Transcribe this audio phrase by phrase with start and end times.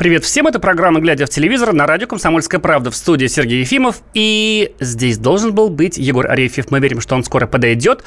[0.00, 4.00] Привет всем, это программа «Глядя в телевизор» на радио «Комсомольская правда» в студии Сергей Ефимов.
[4.14, 6.70] И здесь должен был быть Егор Арефьев.
[6.70, 8.02] Мы верим, что он скоро подойдет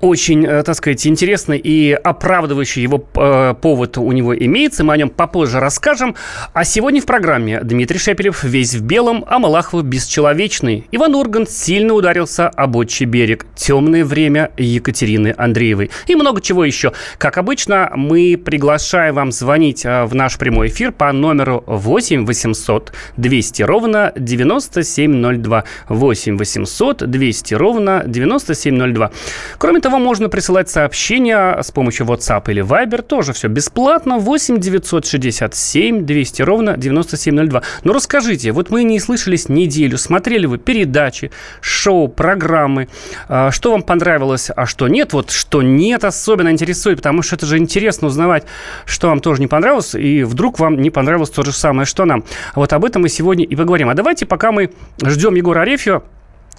[0.00, 4.84] очень, э, так сказать, интересный и оправдывающий его э, повод у него имеется.
[4.84, 6.14] Мы о нем попозже расскажем.
[6.52, 10.86] А сегодня в программе Дмитрий Шепелев весь в белом, а Малахов бесчеловечный.
[10.92, 13.46] Иван Ургант сильно ударился об отчий берег.
[13.56, 15.90] Темное время Екатерины Андреевой.
[16.06, 16.92] И много чего еще.
[17.18, 22.92] Как обычно, мы приглашаем вам звонить э, в наш прямой эфир по номеру 8 800
[23.16, 25.64] 200 ровно 9702.
[25.88, 29.10] 8 800 200 ровно 9702.
[29.58, 33.00] Кроме того, этого можно присылать сообщения с помощью WhatsApp или Viber.
[33.00, 34.18] Тоже все бесплатно.
[34.18, 37.62] 8 967 200 ровно 9702.
[37.84, 39.96] Но расскажите, вот мы не слышались неделю.
[39.96, 41.30] Смотрели вы передачи,
[41.62, 42.88] шоу, программы.
[43.28, 45.14] А, что вам понравилось, а что нет?
[45.14, 48.44] Вот что нет особенно интересует, потому что это же интересно узнавать,
[48.84, 52.24] что вам тоже не понравилось, и вдруг вам не понравилось то же самое, что нам.
[52.54, 53.88] Вот об этом мы сегодня и поговорим.
[53.88, 54.70] А давайте, пока мы
[55.02, 56.04] ждем Егора Арефьева,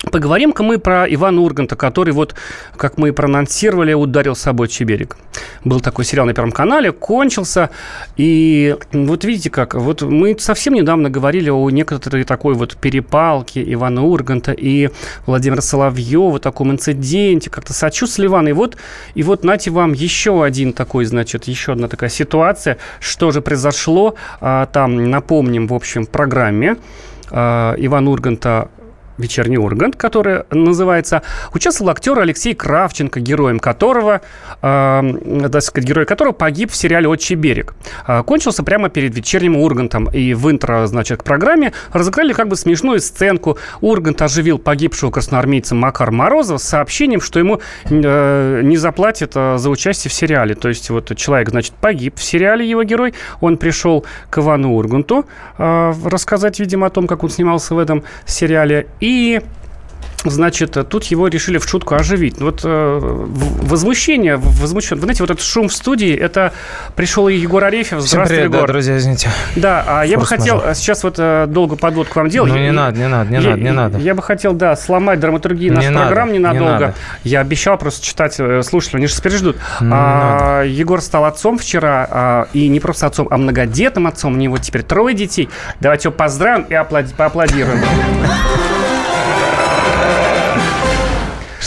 [0.06, 2.34] Поговорим-ка мы про Ивана Урганта, который, вот,
[2.78, 5.18] как мы и проанонсировали, ударил с собой берег.
[5.66, 7.70] Был такой сериал на Первом канале, кончился.
[8.16, 14.06] И вот видите как, вот мы совсем недавно говорили о некоторой такой вот перепалке Ивана
[14.06, 14.90] Урганта и
[15.26, 18.48] Владимира Соловьева, таком инциденте, как-то сочувствовали Ивана.
[18.48, 18.78] И вот,
[19.16, 22.78] и вот, нате вам еще один такой, значит, еще одна такая ситуация.
[23.02, 24.16] Что же произошло?
[24.40, 26.78] А, там, напомним, в общем, программе
[27.32, 28.70] а, Ивана Урганта
[29.20, 31.22] «Вечерний Ургант», который называется,
[31.54, 34.22] участвовал актер Алексей Кравченко, героем которого,
[34.62, 37.76] э, так сказать, герой которого погиб в сериале «Отчий берег».
[38.08, 40.10] Э, кончился прямо перед «Вечерним Ургантом».
[40.12, 43.58] И в интро, значит, к программе разыграли как бы смешную сценку.
[43.82, 49.70] Ургант оживил погибшего красноармейца Макар Морозова с сообщением, что ему э, не заплатят э, за
[49.70, 50.56] участие в сериале.
[50.56, 53.14] То есть вот человек, значит, погиб в сериале, его герой.
[53.42, 55.26] Он пришел к Ивану Урганту
[55.58, 58.88] э, рассказать, видимо, о том, как он снимался в этом сериале.
[59.00, 59.42] И и
[60.26, 62.42] Значит, тут его решили в шутку оживить.
[62.42, 64.98] Вот э, возмущение, возмущен.
[64.98, 66.52] Вы знаете, вот этот шум в студии, это
[66.96, 68.04] пришел и Егор Арефьев.
[68.04, 68.62] Всем привет, Егор.
[68.62, 69.30] Да, друзья, извините.
[69.56, 70.76] Да, а я бы хотел мажор.
[70.76, 72.52] сейчас вот э, долго подводку вам делать.
[72.52, 73.98] Ну, не и, надо, не надо, не я, надо, не надо.
[74.00, 76.66] Я бы хотел, да, сломать драматургию нашей программы ненадолго.
[76.66, 76.96] Не надо.
[77.24, 79.56] Я обещал просто читать э, слушателям, они же теперь ждут.
[79.80, 84.34] а, Егор стал отцом вчера, а, и не просто отцом, а многодетным отцом.
[84.34, 85.48] У него теперь трое детей.
[85.80, 87.80] Давайте его поздравим и поаплодируем.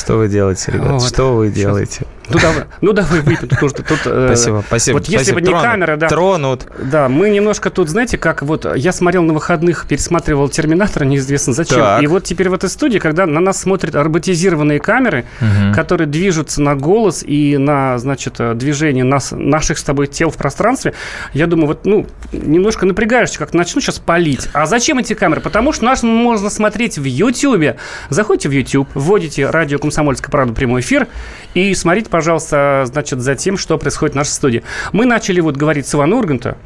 [0.02, 0.92] Что вы делаете, ребят?
[0.92, 1.02] Вот.
[1.02, 2.06] Что вы делаете?
[2.28, 3.48] Ну давай, ну давай выпьем.
[3.48, 4.96] Тут, тут, тут, э, спасибо, спасибо.
[4.96, 5.34] Вот если спасибо.
[5.34, 5.64] бы не Тронут.
[5.64, 6.08] камера, да.
[6.08, 6.66] Тронут.
[6.78, 11.78] Да, мы немножко тут, знаете, как вот я смотрел на выходных, пересматривал «Терминатора», неизвестно зачем.
[11.78, 12.02] Так.
[12.02, 15.74] И вот теперь в этой студии, когда на нас смотрят роботизированные камеры, угу.
[15.74, 20.94] которые движутся на голос и на, значит, движение нас, наших с тобой тел в пространстве,
[21.32, 24.48] я думаю, вот, ну, немножко напрягаешься, как начну сейчас палить.
[24.52, 25.40] А зачем эти камеры?
[25.40, 27.76] Потому что нас можно смотреть в YouTube.
[28.10, 31.06] Заходите в YouTube, вводите радио «Комсомольская правда» прямой эфир
[31.54, 34.62] и смотрите, пожалуйста, значит, за тем, что происходит в нашей студии.
[34.92, 36.56] Мы начали вот говорить с Ивана Урганта.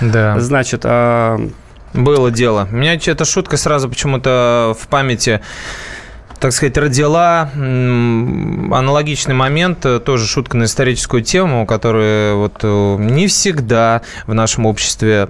[0.00, 0.40] Да.
[0.40, 1.38] Значит, а...
[1.92, 2.66] Было дело.
[2.72, 5.42] У меня эта шутка сразу почему-то в памяти
[6.40, 13.28] так сказать, родила аналогичный момент, э, тоже шутка на историческую тему, которая вот э, не
[13.28, 15.28] всегда в нашем обществе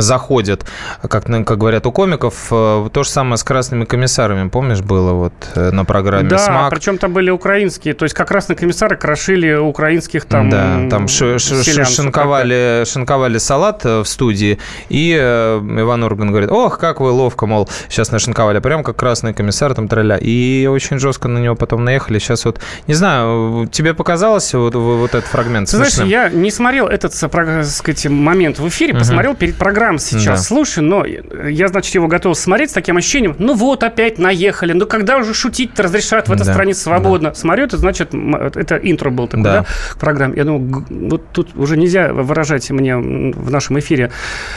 [0.00, 0.66] заходят,
[1.02, 2.48] как, как говорят у комиков.
[2.50, 6.70] Э, то же самое с красными комиссарами, помнишь, было вот э, на программе да, «Смак».
[6.70, 11.38] причем там были украинские, то есть как красные комиссары крошили украинских там Да, там ш,
[11.38, 14.58] ш, шинковали, шинковали салат э, в студии,
[14.88, 19.74] и Иван Урган говорит, ох, как вы ловко, мол, сейчас нашинковали, прям как красный комиссар
[19.74, 20.16] там троля.
[20.16, 22.18] И очень жестко на него потом наехали.
[22.18, 26.86] Сейчас вот, не знаю, тебе показалось вот, вот этот фрагмент Ты знаешь, я не смотрел
[26.86, 29.38] этот, так сказать, момент в эфире, посмотрел угу.
[29.40, 30.46] перед программой программ сейчас да.
[30.46, 34.86] слушаю, но я, значит, его готов смотреть с таким ощущением, ну вот, опять наехали, ну
[34.86, 36.52] когда уже шутить-то разрешают в этой да.
[36.52, 37.30] стране свободно?
[37.30, 37.34] Да.
[37.34, 40.36] Смотрю, это значит, это интро был такой, да, да к программе.
[40.36, 44.10] Я думаю, вот тут уже нельзя выражать мне в нашем эфире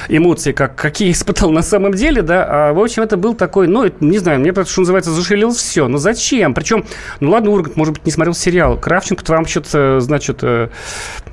[0.07, 3.89] эмоции, как, какие испытал на самом деле, да, а, в общем, это был такой, ну,
[3.99, 6.53] не знаю, мне, что называется, зашелил все, ну зачем?
[6.53, 6.85] Причем,
[7.19, 10.69] ну ладно, Ургант, может быть, не смотрел сериал, Кравченко вам что-то, значит, э,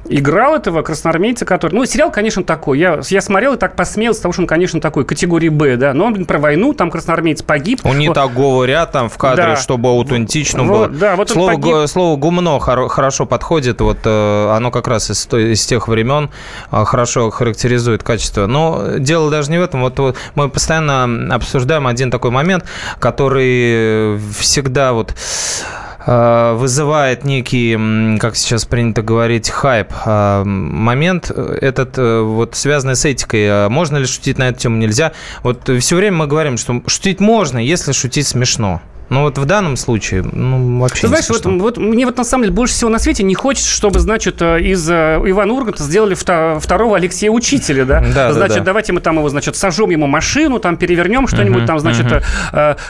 [0.08, 1.74] играл этого красноармейца, который...
[1.74, 2.78] Ну, сериал, конечно, такой.
[2.78, 5.92] Я, я смотрел и так посмеялся, потому что он, конечно, такой, категории «Б», да.
[5.94, 7.80] Но он, блин, про войну, там красноармеец погиб.
[7.84, 8.14] Он не вот.
[8.14, 9.56] так говорят там в кадре, да.
[9.56, 10.88] чтобы аутентично вот, было.
[10.88, 11.88] Да, вот слово, погиб.
[11.88, 13.80] слово «гумно» хорошо подходит.
[13.80, 16.30] Вот э, оно как раз из, из тех времен
[16.70, 18.46] э, хорошо характеризует качество.
[18.46, 19.82] Но дело даже не в этом.
[19.82, 22.64] Вот, вот мы постоянно обсуждаем один такой момент,
[22.98, 29.92] который всегда вот э, вызывает некий, как сейчас принято говорить, хайп.
[30.04, 33.68] Э, момент этот вот связанный с этикой.
[33.68, 35.12] Можно ли шутить на эту тему, нельзя?
[35.42, 38.80] Вот все время мы говорим, что шутить можно, если шутить смешно.
[39.08, 41.02] Ну вот в данном случае, ну вообще.
[41.02, 43.70] Ты знаешь, вот, вот мне вот на самом деле больше всего на свете не хочется,
[43.70, 48.04] чтобы, значит, э, из э, Ивана Урганта сделали второго Алексея Учителя, да?
[48.16, 48.32] Да.
[48.32, 48.66] Значит, да, да.
[48.66, 52.22] давайте мы там его, значит, сожжем ему машину, там перевернем что-нибудь, угу, там, значит, угу.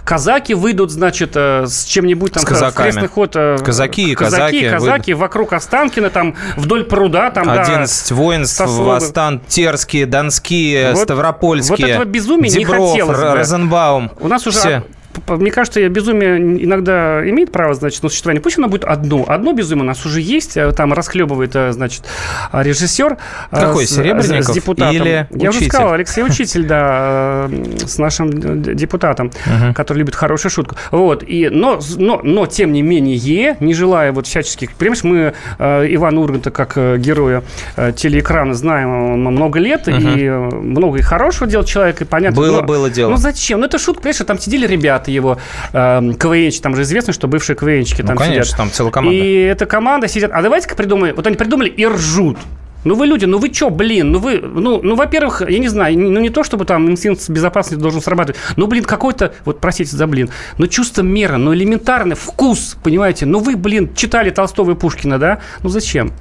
[0.05, 2.43] казаки выйдут, значит, с чем-нибудь там.
[2.43, 2.91] С казаками.
[2.91, 3.33] крестный ход.
[3.33, 4.15] Казаки казаки.
[4.15, 11.03] Казаки, казаки вокруг Останкина, там вдоль пруда, там, 11 да, воинств, Остан, Терские, Донские, вот,
[11.03, 11.77] Ставропольские.
[11.79, 13.19] Вот этого безумия Дебров, не хотелось.
[13.19, 14.13] Розенбаум.
[14.21, 14.83] У нас уже Все
[15.29, 18.43] мне кажется, безумие иногда имеет право, значит, на существование.
[18.43, 19.25] Пусть оно будет одно.
[19.27, 20.57] Одно безумие у нас уже есть.
[20.57, 22.05] Э, там расхлебывает, э, значит,
[22.53, 23.17] режиссер.
[23.51, 24.95] Э, Какой, с, Серебренников с депутатом.
[24.95, 25.49] или Я учитель?
[25.49, 27.49] уже сказал, Алексей Учитель, да,
[27.85, 28.31] с нашим
[28.63, 29.31] депутатом,
[29.75, 30.77] который любит хорошую шутку.
[30.91, 31.23] Вот.
[31.27, 34.73] И, но, но, но, тем не менее, не желая вот всяческих...
[34.73, 37.43] Понимаешь, мы Ивана Урганта как героя
[37.77, 38.89] телеэкрана знаем
[39.21, 42.37] много лет, и много и хорошего делал человек, и понятно.
[42.37, 43.11] Было, но, было дело.
[43.11, 43.61] Ну зачем?
[43.61, 45.39] Ну это шутка, понимаешь, там сидели ребята, ребята его
[45.73, 48.59] э, КВНчики, там же известно, что бывшие КВНчики ну, там конечно, сидят.
[48.59, 49.19] там целая команда.
[49.19, 52.39] И эта команда сидит, а давайте-ка придумаем, вот они придумали и ржут.
[52.85, 55.99] Ну вы люди, ну вы чё, блин, ну вы, ну, ну во-первых, я не знаю,
[55.99, 60.07] ну не то, чтобы там инстинкт безопасности должен срабатывать, ну, блин, какой-то, вот простите за
[60.07, 65.19] блин, ну чувство меры, ну элементарный вкус, понимаете, ну вы, блин, читали Толстого и Пушкина,
[65.19, 66.13] да, ну зачем?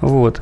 [0.00, 0.40] Вот.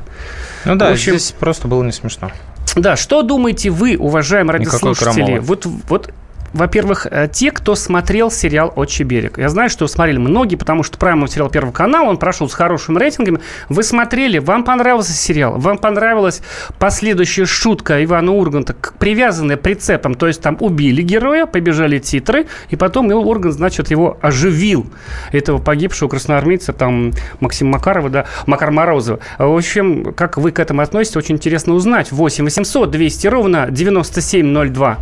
[0.65, 2.29] Ну да, общем, здесь просто было не смешно.
[2.75, 5.39] Да, что думаете вы, уважаемые радиослушатели?
[5.39, 6.13] Вот, вот
[6.53, 9.37] во-первых, э, те, кто смотрел сериал «Отчий берег».
[9.37, 12.99] Я знаю, что смотрели многие, потому что правильно сериал Первого канала, он прошел с хорошими
[12.99, 13.39] рейтингами.
[13.69, 16.41] Вы смотрели, вам понравился сериал, вам понравилась
[16.79, 23.11] последующая шутка Ивана Урганта, привязанная прицепом, то есть там убили героя, побежали титры, и потом
[23.11, 24.87] Ургант, значит, его оживил,
[25.31, 29.19] этого погибшего красноармейца, там, Максима Макарова, да, Макар Морозова.
[29.37, 32.11] В общем, как вы к этому относитесь, очень интересно узнать.
[32.11, 34.97] 8 800 200 ровно 9702.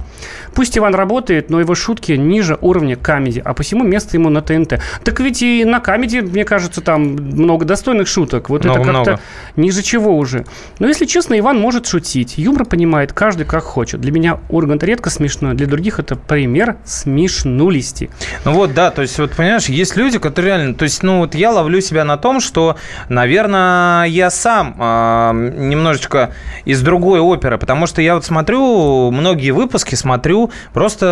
[0.53, 4.79] Пусть Иван работает, но его шутки ниже уровня камеди, а посему место ему на ТНТ.
[5.03, 8.49] Так ведь и на камеди, мне кажется, там много достойных шуток.
[8.49, 9.19] Вот много, это как-то
[9.55, 10.45] ниже чего уже.
[10.79, 12.37] Но если честно, Иван может шутить.
[12.37, 14.01] Юмор понимает каждый как хочет.
[14.01, 18.09] Для меня Ургант редко смешной, для других это пример смешнулисти.
[18.43, 21.35] Ну вот, да, то есть вот понимаешь, есть люди, которые реально, то есть, ну вот
[21.35, 22.77] я ловлю себя на том, что,
[23.09, 26.33] наверное, я сам э, немножечко
[26.65, 31.05] из другой оперы, потому что я вот смотрю, многие выпуски смотрю, просто,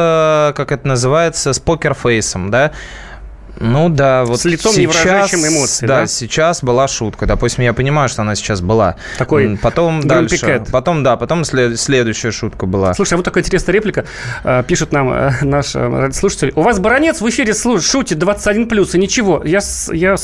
[0.55, 2.71] как это называется, с покерфейсом, да,
[3.59, 6.07] ну да, вот с лицом сейчас, не выражающим эмоций, да, да?
[6.07, 7.25] сейчас была шутка.
[7.25, 8.95] Допустим, я понимаю, что она сейчас была.
[9.17, 10.35] Такой потом дальше.
[10.35, 10.67] Пикет.
[10.71, 12.93] Потом, да, потом след, следующая шутка была.
[12.93, 14.05] Слушай, а вот такая интересная реплика.
[14.43, 16.51] Э, пишет нам э, наш э, слушатель.
[16.55, 19.41] У вас баронец в эфире шутит 21 плюс, и ничего.
[19.45, 19.59] Я,
[19.91, 20.15] я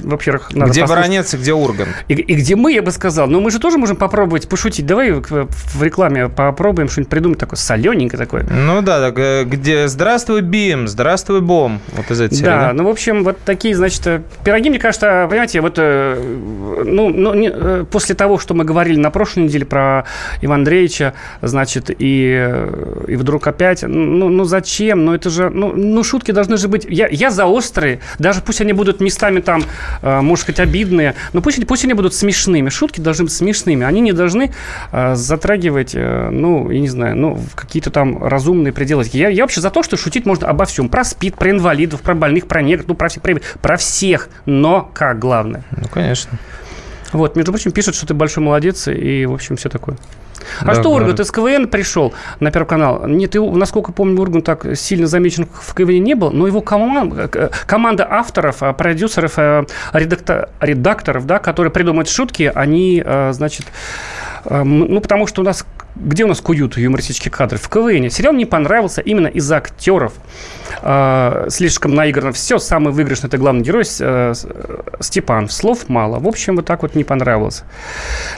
[0.00, 1.04] во-первых, надо Где послушать.
[1.04, 1.88] баронец и где Урган?
[2.08, 3.28] И, и где мы, я бы сказал.
[3.28, 4.86] Но мы же тоже можем попробовать пошутить.
[4.86, 8.44] Давай в рекламе попробуем что-нибудь придумать такое солененькое такое.
[8.44, 11.80] Ну да, так, где «Здравствуй, Бим», «Здравствуй, Бом».
[11.92, 12.71] Вот из этой серии, да?
[12.72, 17.34] Ну, в общем, вот такие, значит, э, пироги, мне кажется, понимаете, вот, э, ну, ну
[17.34, 20.04] не, э, после того, что мы говорили на прошлой неделе про
[20.40, 22.56] Ивана Андреевича, значит, и,
[23.08, 25.04] и вдруг опять, ну, ну зачем?
[25.04, 28.60] Ну, это же, ну, ну, шутки должны же быть, я, я за острые, даже пусть
[28.60, 29.64] они будут местами там,
[30.02, 34.12] может быть, обидные, но пусть, пусть они будут смешными, шутки должны быть смешными, они не
[34.12, 34.52] должны
[34.92, 39.04] затрагивать, ну, я не знаю, ну, какие-то там разумные пределы.
[39.12, 42.14] Я, я вообще за то, что шутить можно обо всем, про СПИД, про инвалидов, про
[42.14, 45.62] больных, про негров, ну, про всех, про, про всех, но как главное.
[45.70, 46.38] Ну, конечно.
[47.12, 49.96] Вот, между прочим, пишут, что ты большой молодец, и, в общем, все такое.
[50.60, 53.06] А да, что Ургант из КВН пришел на Первый канал?
[53.06, 57.30] Нет, его, насколько помню, Ургант так сильно замечен в КВН не был, но его команда,
[57.32, 63.66] э, команда авторов, э, продюсеров, э, редактор, редакторов, да, которые придумывают шутки, они, значит,
[64.44, 67.58] ну, потому что у нас где у нас куют юмористические кадры?
[67.58, 68.08] В КВН.
[68.10, 70.14] Сериал мне понравился именно из-за актеров.
[70.82, 72.58] Э, слишком наиграно все.
[72.58, 74.32] Самый выигрышный это главный герой э,
[75.00, 75.48] Степан.
[75.50, 76.18] Слов мало.
[76.18, 77.64] В общем, вот так вот не понравился.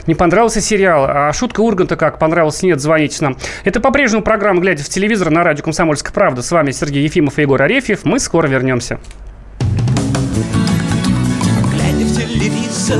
[0.05, 1.05] Не понравился сериал.
[1.07, 2.65] А шутка Урганта как понравился?
[2.65, 3.37] Нет, звоните нам.
[3.63, 6.41] Это по-прежнему программа «Глядя в телевизор» на радио «Комсомольская правда».
[6.41, 8.03] С вами Сергей Ефимов и Егор Арефьев.
[8.03, 8.99] Мы скоро вернемся.
[11.71, 12.99] Глядя в телевизор,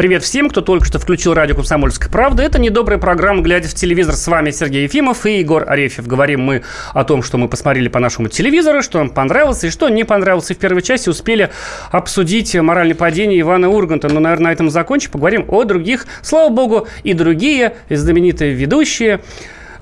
[0.00, 2.42] Привет всем, кто только что включил радио «Комсомольская правда».
[2.42, 4.14] Это недобрая программа «Глядя в телевизор».
[4.14, 6.06] С вами Сергей Ефимов и Егор Арефьев.
[6.06, 6.62] Говорим мы
[6.94, 10.50] о том, что мы посмотрели по нашему телевизору, что нам понравилось и что не понравилось.
[10.50, 11.50] И в первой части успели
[11.90, 14.08] обсудить моральное падение Ивана Урганта.
[14.08, 15.10] Но, наверное, на этом закончим.
[15.10, 16.06] Поговорим о других.
[16.22, 19.20] Слава богу, и другие знаменитые ведущие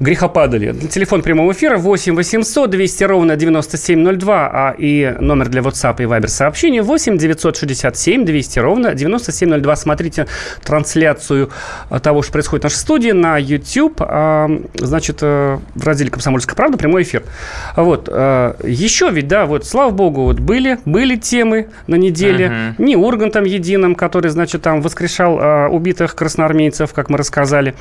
[0.00, 0.72] грехопадали.
[0.88, 6.28] Телефон прямого эфира 8 800 200 ровно 9702, а и номер для WhatsApp и Viber
[6.28, 9.76] сообщения 8 967 200 ровно 9702.
[9.76, 10.26] Смотрите
[10.62, 11.50] трансляцию
[12.02, 13.96] того, что происходит в нашей студии на YouTube.
[14.00, 17.24] А, значит, э, в разделе «Комсомольская правда» прямой эфир.
[17.76, 18.08] Вот.
[18.10, 22.46] Э, Еще ведь, да, вот, слава богу, вот были, были темы на неделе.
[22.46, 22.74] Uh-huh.
[22.78, 27.74] Не Ургантом единым, который, значит, там воскрешал убитых красноармейцев, как мы рассказали.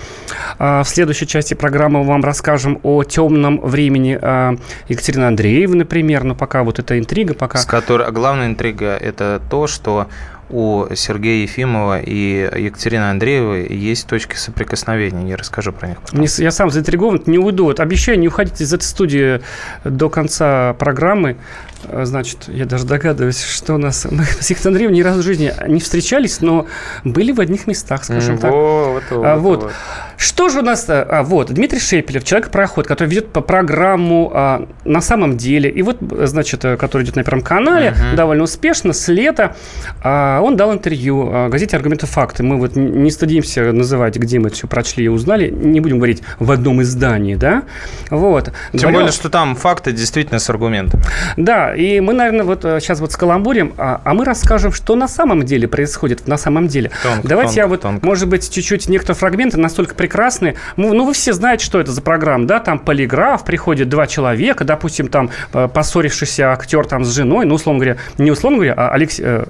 [0.58, 6.36] А, в следующей части программы вам расскажем о темном времени э, Екатерины Андреевны, например, но
[6.36, 7.58] пока вот эта интрига, пока...
[7.58, 10.08] С которой, главная интрига– это то, что
[10.50, 15.30] у Сергея Ефимова и Екатерины Андреевой есть точки соприкосновения.
[15.30, 15.98] Я расскажу про них.
[16.14, 17.74] Не, я сам заинтригован, не уйду.
[17.78, 19.42] Обещаю не уходить из этой студии
[19.84, 21.38] до конца программы.
[21.86, 24.07] А, значит, я даже догадываюсь, что у нас...
[24.12, 26.67] Мы с Андреевной ни разу в жизни не встречались, но
[27.03, 28.51] были в одних местах, скажем mm, так.
[28.51, 29.63] Вот, вот, а, вот.
[29.63, 29.72] вот.
[30.17, 30.86] Что же у нас...
[30.88, 35.69] А, вот, Дмитрий Шепелев, человек-проход, который ведет по программу а, «На самом деле».
[35.69, 38.15] И вот, значит, который идет на Первом канале, uh-huh.
[38.15, 39.55] довольно успешно, с лета.
[40.01, 42.43] А, он дал интервью а, газете «Аргументы факты».
[42.43, 45.50] Мы вот не стыдимся называть, где мы это все прочли и узнали.
[45.50, 47.63] Не будем говорить в одном издании, да?
[48.10, 48.46] Вот.
[48.72, 49.00] Тем Говорил...
[49.01, 51.03] более, что там факты действительно с аргументами.
[51.36, 55.44] Да, и мы, наверное, вот сейчас вот скаламбурим, а, а мы расскажем, что на самом
[55.44, 56.92] деле происходит на самом деле.
[57.04, 58.06] Тонко, Давайте тонко, я вот, тонко.
[58.06, 60.56] может быть, чуть-чуть некоторые фрагменты настолько прекрасные.
[60.76, 62.60] Ну, ну, вы все знаете, что это за программа, да?
[62.60, 67.80] Там полиграф, приходит два человека, допустим, там э, поссорившийся актер там с женой, ну, условно
[67.80, 69.20] говоря, не условно говоря, а Алекс...
[69.20, 69.46] Э,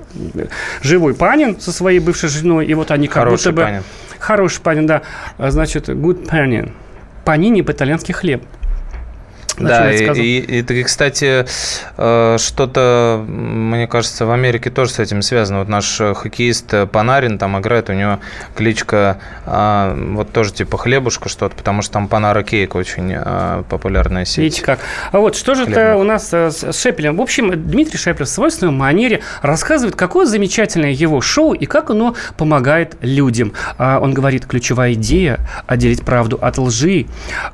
[0.82, 3.62] живой Панин со своей бывшей женой, и вот они как Хороший будто бы...
[3.64, 3.84] Панин.
[4.20, 5.02] Хороший Панин, да.
[5.38, 6.74] Значит, good Панин.
[7.26, 8.44] Панини по-итальянски хлеб.
[9.58, 11.46] Да, и, и, и, кстати,
[11.98, 15.60] э, что-то, мне кажется, в Америке тоже с этим связано.
[15.60, 18.20] Вот наш хоккеист Панарин там играет, у него
[18.56, 24.26] кличка а, вот тоже типа хлебушка что-то, потому что там Панара Кейк очень а, популярная
[24.26, 24.38] сеть.
[24.38, 24.80] Видите как.
[25.12, 27.18] А вот что же это у нас э, с Шепелем?
[27.18, 32.16] В общем, Дмитрий Шепелев в свойственной манере рассказывает, какое замечательное его шоу и как оно
[32.38, 33.54] помогает людям.
[33.78, 37.06] А, он говорит, ключевая идея– отделить правду от лжи.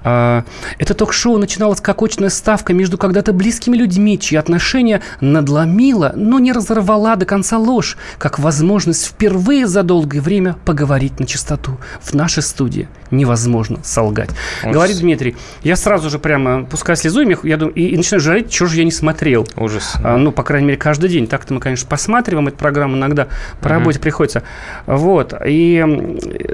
[0.03, 6.39] Это ток-шоу начиналось как как очная ставка между когда-то близкими людьми, чьи отношения надломила, но
[6.39, 11.77] не разорвала до конца ложь, как возможность впервые за долгое время поговорить на чистоту.
[12.01, 14.31] В нашей студии невозможно солгать.
[14.63, 14.73] Ужас.
[14.73, 18.51] Говорит Дмитрий, я сразу же прямо пускаю слезу, и, я думаю, и, и начинаю жарить,
[18.51, 19.47] что же я не смотрел.
[19.55, 19.93] Ужас.
[20.03, 21.27] А, ну, по крайней мере, каждый день.
[21.27, 23.27] Так-то мы, конечно, посматриваем эту программу, иногда
[23.62, 23.75] по угу.
[23.75, 24.41] работе приходится.
[24.88, 25.33] Вот.
[25.45, 25.75] И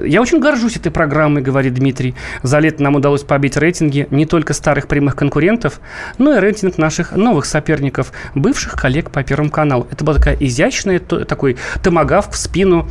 [0.04, 2.14] я очень горжусь этой программой, говорит Дмитрий.
[2.42, 5.80] За лето нам удалось побить рейтинги не только старых прямых конкурентов, конкурентов,
[6.18, 9.86] но и рейтинг наших новых соперников, бывших коллег по Первому каналу.
[9.90, 12.88] Это была такая изящная, такой томагав в спину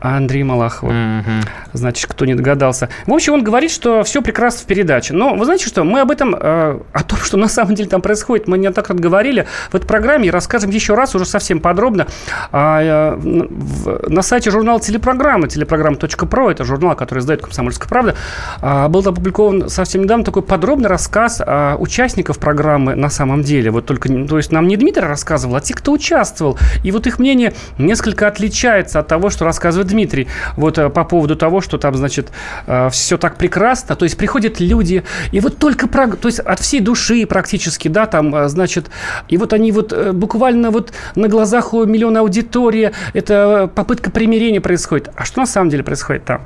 [0.00, 0.90] Андрей Малахова.
[0.90, 1.48] Mm-hmm.
[1.72, 2.88] Значит, кто не догадался.
[3.06, 5.14] В общем, он говорит, что все прекрасно в передаче.
[5.14, 5.84] Но вы знаете что?
[5.84, 8.88] Мы об этом, э, о том, что на самом деле там происходит, мы не так
[8.94, 12.06] говорили в этой программе и расскажем еще раз, уже совсем подробно.
[12.52, 18.14] А, э, в, на сайте журнала телепрограммы, телепрограмма.про, это журнал, который издает «Комсомольская правда»,
[18.62, 23.70] э, был опубликован совсем недавно такой подробный рассказ э, участников программы на самом деле.
[23.70, 26.58] Вот только, то есть нам не Дмитрий рассказывал, а те, кто участвовал.
[26.84, 31.36] И вот их мнение несколько отличается от того, что рассказывает Дмитрий, вот э, по поводу
[31.36, 32.30] того, что там, значит,
[32.66, 35.02] э, все так прекрасно, то есть приходят люди,
[35.32, 38.90] и вот только, то есть от всей души практически, да, там, э, значит,
[39.28, 45.10] и вот они вот буквально вот на глазах у миллиона аудитории, это попытка примирения происходит.
[45.16, 46.40] А что на самом деле происходит там?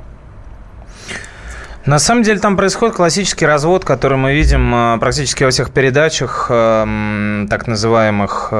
[1.85, 7.67] На самом деле там происходит классический развод, который мы видим практически во всех передачах, так
[7.67, 8.53] называемых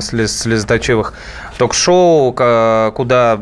[0.00, 1.12] слезоточивых.
[1.58, 3.38] ток-шоу, куда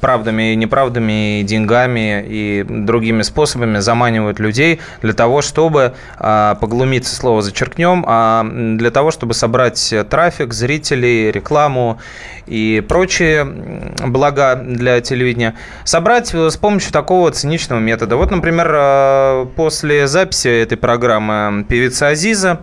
[0.00, 7.14] правдами и неправдами, и деньгами, и другими способами заманивают людей для того, чтобы а, поглумиться,
[7.16, 11.98] слово зачеркнем, а для того, чтобы собрать трафик, зрителей, рекламу
[12.46, 18.16] и прочие блага для телевидения, собрать с помощью такого циничного метода.
[18.16, 22.60] Вот, например, а, после записи этой программы певица Азиза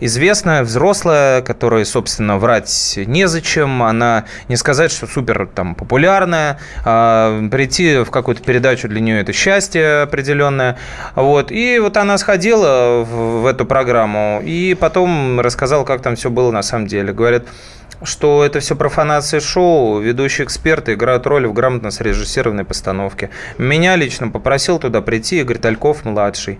[0.00, 3.82] известная, взрослая, которой, собственно, врать незачем.
[3.82, 6.58] Она не сказать, что супер там популярная.
[6.84, 10.76] А прийти в какую-то передачу для нее это счастье определенное.
[11.14, 11.50] Вот.
[11.50, 16.50] И вот она сходила в, в эту программу и потом рассказала, как там все было
[16.50, 17.12] на самом деле.
[17.12, 17.44] Говорят,
[18.02, 23.30] что это все профанация шоу, ведущие эксперты играют роль в грамотно срежиссированной постановке.
[23.58, 26.58] Меня лично попросил туда прийти Игорь Тальков-младший.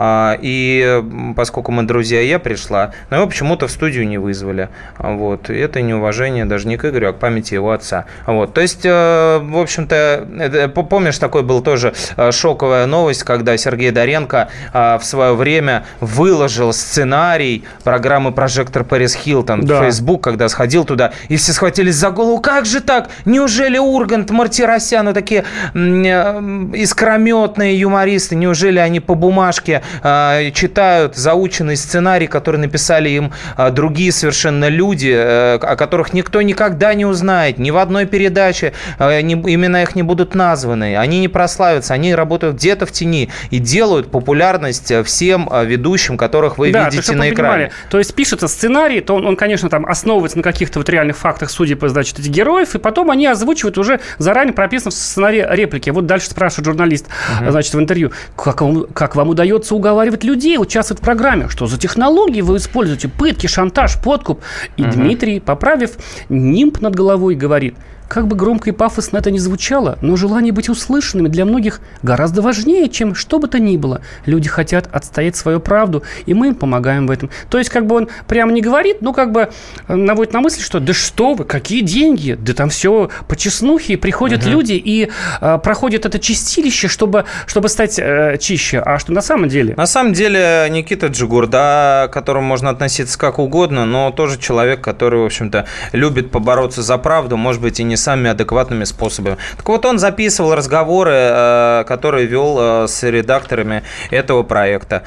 [0.00, 1.02] А, и
[1.34, 4.68] поскольку мы друзья, я пришла, но его почему-то в студию не вызвали.
[4.98, 5.50] Вот.
[5.50, 8.04] И это неуважение даже не к Игорю, а к памяти его отца.
[8.24, 8.54] Вот.
[8.54, 14.50] То есть, э, в общем-то, помнишь, такой был тоже э, шоковая новость, когда Сергей Доренко
[14.72, 19.80] э, в свое время выложил сценарий программы «Прожектор Пэрис Хилтон» да.
[19.80, 22.40] в Facebook, когда сходил туда, и все схватились за голову.
[22.40, 23.08] Как же так?
[23.24, 32.58] Неужели Ургант, Мартиросян, такие искрометные юмористы, неужели они по бумажке э, читают заученный сценарий, который
[32.58, 37.76] написали им э, другие совершенно люди, э, о которых никто никогда не узнает, ни в
[37.76, 42.86] одной передаче э, не, имена их не будут названы, они не прославятся, они работают где-то
[42.86, 47.48] в тени и делают популярность всем э, ведущим, которых вы да, видите на экране.
[47.48, 47.72] Понимали.
[47.90, 51.50] То есть пишется сценарий, то он, он, конечно, там основывается на каких-то вот реальных фактах,
[51.50, 55.90] судя по, значит, этих героев, и потом они озвучивают уже заранее прописано в сценарии реплики.
[55.90, 57.06] Вот дальше спрашивает журналист,
[57.40, 57.50] угу.
[57.50, 61.48] значит, в интервью, как вам, как вам удается уговаривать людей участвовать в программе.
[61.48, 63.08] Что за технологии вы используете?
[63.08, 64.40] Пытки, шантаж, подкуп.
[64.76, 64.92] И угу.
[64.92, 65.96] Дмитрий, поправив
[66.28, 67.74] нимб над головой, говорит–
[68.08, 72.42] как бы громко и пафосно это ни звучало, но желание быть услышанными для многих гораздо
[72.42, 74.00] важнее, чем что бы то ни было.
[74.24, 77.30] Люди хотят отстоять свою правду, и мы им помогаем в этом.
[77.50, 79.50] То есть, как бы он прямо не говорит, но как бы
[79.88, 83.98] э, наводит на мысль, что да что вы, какие деньги, да там все по чеснухе,
[83.98, 84.50] приходят угу.
[84.50, 88.78] люди и э, проходят это чистилище, чтобы, чтобы стать э, чище.
[88.78, 89.74] А что на самом деле?
[89.76, 95.20] На самом деле Никита Джигурда, к которому можно относиться как угодно, но тоже человек, который,
[95.20, 99.36] в общем-то, любит побороться за правду, может быть, и не самыми адекватными способами.
[99.56, 105.02] Так вот, он записывал разговоры, э, которые вел э, с редакторами этого проекта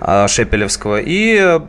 [0.00, 1.60] э, Шепелевского, и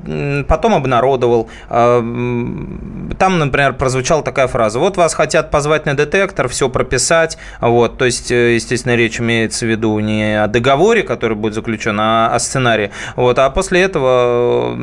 [0.48, 1.50] потом обнародовал.
[1.70, 4.80] Там, например, прозвучала такая фраза.
[4.80, 7.38] Вот вас хотят позвать на детектор, все прописать.
[7.62, 12.34] Вот, то есть, естественно, речь имеется в виду не о договоре, который будет заключен, а
[12.34, 12.92] о сценарии.
[13.16, 14.76] Вот, а после этого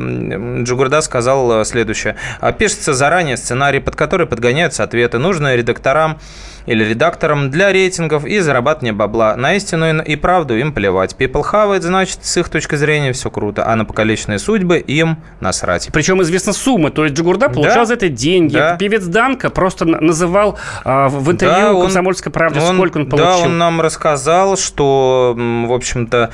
[0.63, 2.15] Джугурда сказал следующее.
[2.57, 5.19] Пишется заранее сценарий, под который подгоняются ответы.
[5.19, 6.17] Нужно редакторам редакторам
[6.65, 9.35] или редакторам для рейтингов и зарабатывания бабла.
[9.35, 11.15] На истину и правду им плевать.
[11.17, 15.17] People have it, значит, с их точки зрения все круто, а на покалеченные судьбы им
[15.41, 15.89] насрать.
[15.93, 17.85] Причем известна сумма, то есть Джигурда получал да?
[17.85, 18.55] за это деньги.
[18.55, 18.77] Да.
[18.77, 23.27] Певец Данка просто называл а, в интервью да, «Комсомольской правде», он, сколько он получил.
[23.27, 26.31] Да, он нам рассказал, что, в общем-то,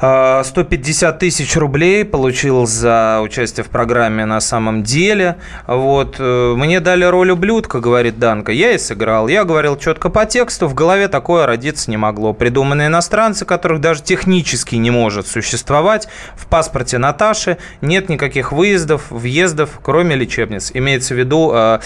[0.00, 5.36] 150 а, тысяч рублей получил за участие в программе на самом деле.
[5.66, 6.16] Вот.
[6.18, 8.50] Э, мне дали роль ублюдка, говорит Данка.
[8.50, 9.28] Я и сыграл.
[9.28, 10.68] Я говорил четко по тексту.
[10.68, 12.32] В голове такое родиться не могло.
[12.32, 16.08] Придуманные иностранцы, которых даже технически не может существовать.
[16.34, 20.70] В паспорте Наташи нет никаких выездов, въездов, кроме лечебниц.
[20.72, 21.80] Имеется в виду э,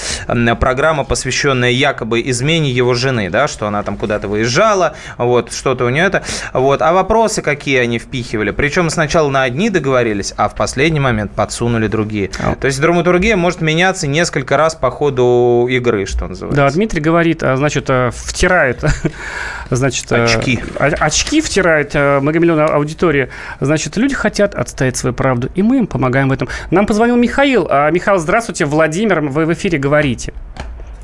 [0.60, 5.88] программа, посвященная якобы измене его жены, да, что она там куда-то выезжала, вот, что-то у
[5.88, 6.22] нее это.
[6.52, 6.80] Вот.
[6.80, 8.50] А вопросы какие они впихивали.
[8.50, 12.30] Причем сначала на одни договорились, а в последний момент подсунули другие.
[12.38, 12.54] А.
[12.54, 16.62] То есть драматургия может меняться несколько раз по ходу игры, что называется.
[16.62, 18.84] Да, Дмитрий говорит, а, значит, э, втирает,
[19.70, 20.60] значит, э, очки.
[20.78, 23.30] Очки втирает многомиллионная аудитория.
[23.60, 26.48] Значит, люди хотят отстоять свою правду, и мы им помогаем в этом.
[26.70, 27.66] Нам позвонил Михаил.
[27.70, 28.64] А, Михаил, здравствуйте.
[28.64, 30.32] Владимир, вы в эфире говорите.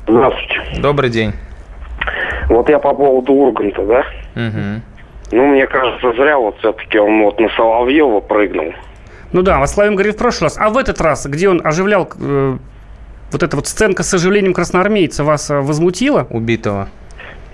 [0.07, 0.81] Здравствуйте.
[0.81, 1.33] Добрый день.
[2.49, 3.99] Вот я по поводу Урганта, да?
[4.35, 4.81] Угу.
[5.31, 8.73] Ну, мне кажется, зря вот все-таки он вот на Соловьева прыгнул.
[9.31, 10.57] Ну да, Ваславин говорит в прошлый раз.
[10.59, 12.57] А в этот раз, где он оживлял э,
[13.31, 16.27] вот эта вот сценка с оживлением красноармейца, вас э, возмутила?
[16.29, 16.89] Убитого.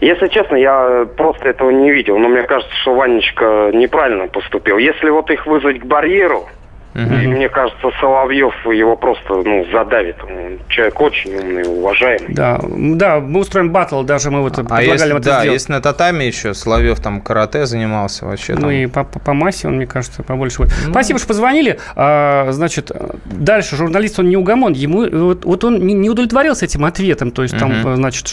[0.01, 4.77] Если честно, я просто этого не видел, но мне кажется, что Ванечка неправильно поступил.
[4.77, 6.47] Если вот их вызвать к барьеру,
[6.97, 7.23] Uh-huh.
[7.23, 10.15] И мне кажется, Соловьев его просто ну, задавит.
[10.23, 12.33] Он человек очень умный, уважаемый.
[12.33, 15.53] Да, да, мы устроим батл, даже мы вот а предлагали если, это да, сделать.
[15.53, 18.55] есть на татами еще, Соловьев там карате занимался вообще.
[18.55, 20.73] Ну и по, по, по массе он, мне кажется, побольше будет.
[20.85, 20.91] Ну.
[20.91, 21.77] Спасибо, что позвонили.
[21.95, 22.91] А, значит,
[23.25, 24.73] дальше журналист, он не угомон.
[24.73, 27.29] Ему, вот, вот он не, не удовлетворился этим ответом.
[27.29, 27.83] То есть uh-huh.
[27.83, 28.27] там, значит,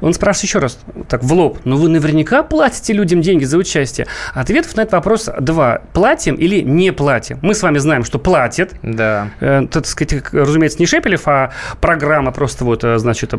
[0.00, 4.06] он спрашивает еще раз, так, в лоб, ну вы наверняка платите людям деньги за участие?
[4.32, 5.80] Ответов на этот вопрос два.
[5.92, 7.40] Платим или не платим?
[7.42, 8.74] Мы с вами знаем, что платят.
[8.82, 9.30] Да.
[9.40, 13.34] Э, так сказать, разумеется, не Шепелев, а программа просто вот, э, значит,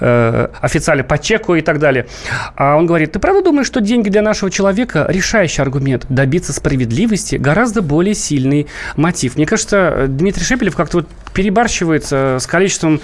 [0.00, 2.06] э, официально по чеку и так далее.
[2.56, 6.06] А он говорит, ты правда думаешь, что деньги для нашего человека решающий аргумент?
[6.08, 9.36] Добиться справедливости гораздо более сильный мотив.
[9.36, 13.00] Мне кажется, Дмитрий Шепелев как-то вот перебарщивается с количеством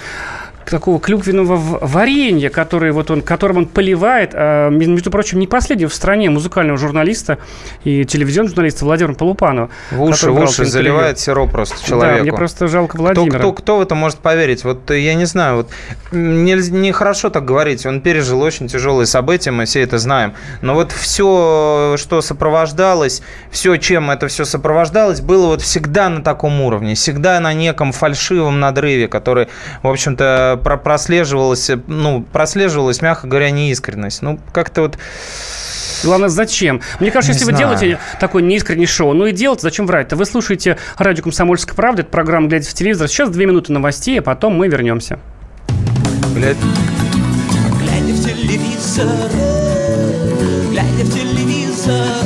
[0.70, 5.94] такого клюквенного варенья, который вот он, которым он поливает, а, между прочим, не последнего в
[5.94, 7.38] стране музыкального журналиста
[7.84, 9.70] и телевизионного журналиста Владимира Полупанова.
[9.90, 12.16] В уши, в уши заливает сироп просто человеку.
[12.16, 13.38] Да, мне просто жалко Владимира.
[13.38, 14.64] Кто, кто, кто в это может поверить?
[14.64, 15.70] Вот я не знаю, вот
[16.12, 17.86] нельзя, нехорошо так говорить.
[17.86, 20.34] Он пережил очень тяжелые события, мы все это знаем.
[20.62, 26.60] Но вот все, что сопровождалось, все, чем это все сопровождалось, было вот всегда на таком
[26.60, 29.48] уровне, всегда на неком фальшивом надрыве, который,
[29.82, 34.22] в общем-то, прослеживалась, ну, прослеживалась, мягко говоря, неискренность.
[34.22, 34.98] Ну, как-то вот...
[36.04, 36.82] Главное, зачем?
[37.00, 37.68] Мне кажется, не если знаю.
[37.68, 40.14] вы делаете такое неискреннее шоу, ну и делать, зачем врать-то?
[40.14, 43.08] Вы слушаете радио «Комсомольская правда», это программа «Глядя в телевизор».
[43.08, 45.18] Сейчас две минуты новостей, а потом мы вернемся.
[46.34, 46.58] Глядя,
[47.80, 49.06] Глядя в телевизор,
[50.70, 52.25] глядя в телевизор,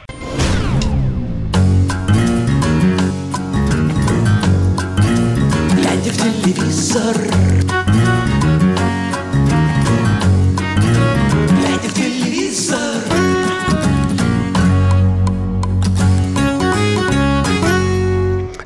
[6.91, 7.40] Телевизор.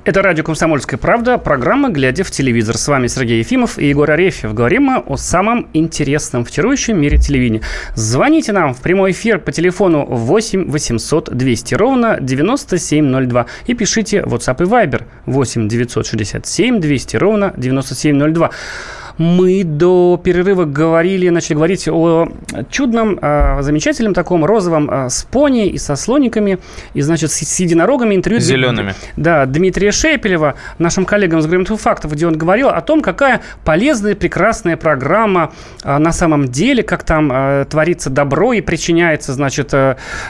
[0.06, 2.78] Это радио «Комсомольская правда», программа «Глядя в телевизор».
[2.78, 4.54] С вами Сергей Ефимов и Егор Арефьев.
[4.54, 7.64] Говорим мы о самом интересном в чарующем мире телевидения.
[7.96, 14.62] Звоните нам в прямой эфир по телефону 8 800 200 ровно 9702 и пишите WhatsApp
[14.62, 18.52] и Viber 8 967 200 ровно 9702
[19.18, 22.28] мы до перерыва говорили, начали говорить о
[22.70, 26.60] чудном, а, замечательном таком розовом а, с пони и со слониками,
[26.94, 28.42] и, значит, с единорогами интервью...
[28.42, 28.94] Зелеными.
[29.16, 34.16] Да, Дмитрия Шепелева, нашим коллегам с «Говорим фактов», где он говорил о том, какая полезная,
[34.16, 39.74] прекрасная программа а, на самом деле, как там творится добро и причиняется, значит,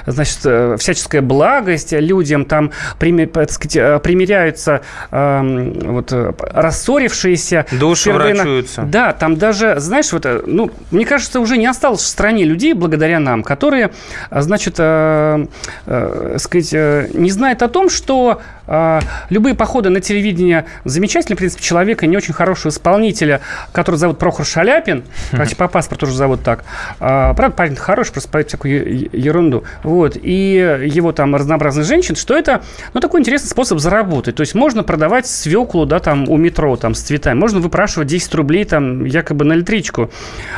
[0.06, 0.38] значит
[0.80, 7.66] всяческая благость людям, там так сказать, примиряются вот, рассорившиеся...
[7.72, 8.86] Души врачуются Разумеется.
[8.86, 12.74] Да, там даже, знаешь, вот, э, ну, мне кажется, уже не осталось в стране людей,
[12.74, 13.92] благодаря нам, которые,
[14.30, 15.46] э, значит, э,
[15.86, 19.00] э, сказать, э, не знают о том, что э,
[19.30, 24.46] любые походы на телевидение замечательный, в принципе, человека, не очень хорошего исполнителя, который зовут Прохор
[24.46, 26.64] Шаляпин, короче, по паспорту уже зовут так.
[27.00, 29.64] Э, правда, парень хороший, просто поет всякую ерунду.
[29.84, 30.18] Вот.
[30.22, 32.62] И его там разнообразных женщин, что это,
[32.94, 34.36] ну, такой интересный способ заработать.
[34.36, 37.38] То есть можно продавать свеклу, да, там, у метро, там, с цветами.
[37.38, 40.12] Можно выпрашивать 10 рублей там якобы на электричку.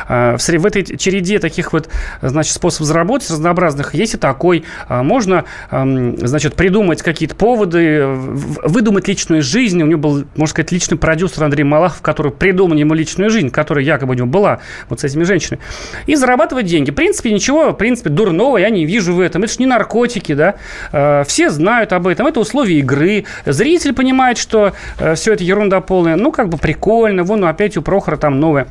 [0.08, 1.88] А, в этой череде таких вот,
[2.22, 4.64] значит, способов заработать разнообразных есть и такой.
[4.88, 9.82] А, можно, значит, придумать какие-то поводы, выдумать личную жизнь.
[9.82, 13.84] У него был, можно сказать, личный продюсер Андрей Малахов, который придумал ему личную жизнь, которая
[13.84, 15.60] якобы у него была вот с этими женщинами.
[16.06, 16.90] И зарабатывать деньги.
[16.90, 19.42] В принципе, ничего, в принципе, дурного я не вижу в этом.
[19.42, 20.54] Это же не наркотики, да.
[20.92, 22.26] А, все знают об этом.
[22.26, 23.24] Это условия игры.
[23.46, 26.16] Зритель понимает, что э, все это ерунда полная.
[26.16, 27.24] Ну, как бы прикольно.
[27.24, 28.68] Вон опять у Прохора там новая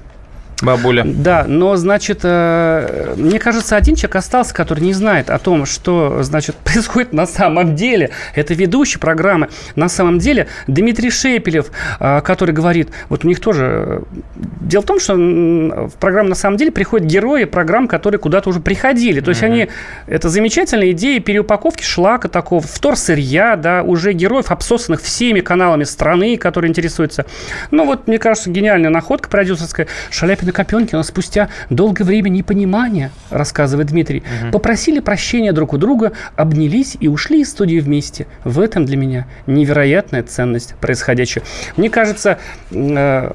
[0.62, 1.04] Бабуля.
[1.06, 6.24] Да, но, значит, э, мне кажется, один человек остался, который не знает о том, что,
[6.24, 8.10] значит, происходит на самом деле.
[8.34, 9.50] Это ведущий программы.
[9.76, 11.68] На самом деле Дмитрий Шепелев,
[12.00, 14.04] э, который говорит, вот у них тоже...
[14.04, 14.20] Э,
[14.62, 18.60] дело в том, что в программу на самом деле приходят герои программ, которые куда-то уже
[18.60, 19.20] приходили.
[19.20, 19.46] То есть mm-hmm.
[19.46, 19.68] они...
[20.08, 26.70] Это замечательная идея переупаковки шлака такого, вторсырья, да, уже героев, обсосанных всеми каналами страны, которые
[26.70, 27.28] интересуются.
[27.70, 29.88] Ну вот, мне кажется, гениальная находка продюсерская.
[30.10, 34.52] Шаляпин Марфина Копенкина спустя долгое время непонимания, рассказывает Дмитрий, угу.
[34.52, 38.28] попросили прощения друг у друга, обнялись и ушли из студии вместе.
[38.44, 41.44] В этом для меня невероятная ценность происходящего.
[41.76, 42.40] Мне кажется,
[42.72, 43.32] э,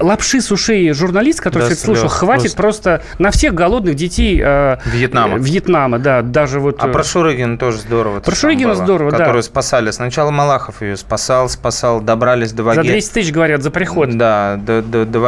[0.00, 2.98] лапши с ушей журналист, который да, все это слушал, хватит просто.
[2.98, 5.38] просто на всех голодных детей э, Вьетнама.
[5.38, 6.76] Вьетнама, да, даже вот...
[6.78, 8.20] А про Шурыгина тоже здорово.
[8.20, 9.18] Про Шурыгина здорово, да.
[9.18, 9.90] Которую спасали.
[9.90, 12.76] Сначала Малахов ее спасал, спасал, добрались до ваги.
[12.76, 14.16] За 200 тысяч, говорят, за приход.
[14.16, 15.20] Да, до, до, до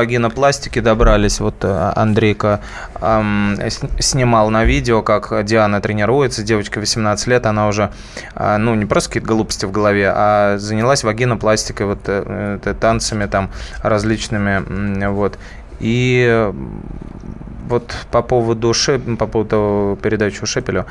[0.57, 1.41] вагинопластики добрались.
[1.41, 2.61] Вот э, Андрейка
[3.01, 3.57] эм,
[3.99, 7.91] снимал на видео, как Диана тренируется, девочка 18 лет, она уже,
[8.35, 13.27] э, ну, не просто какие-то глупости в голове, а занялась вагинопластикой, вот э, э, танцами
[13.27, 13.51] там
[13.83, 15.39] различными, вот.
[15.81, 16.53] И
[17.69, 20.87] вот по поводу, Шеп, по поводу передачи Шепелю,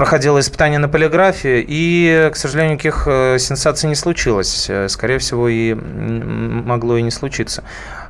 [0.00, 4.64] проходила испытание на полиграфе, и, к сожалению, никаких э, сенсаций не случилось.
[4.70, 7.64] Э, скорее всего, и могло и не случиться.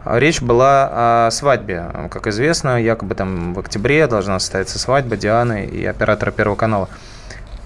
[0.04, 1.86] Речь была о свадьбе.
[2.12, 6.88] Как известно, якобы там в октябре должна состояться свадьба Дианы и оператора Первого канала.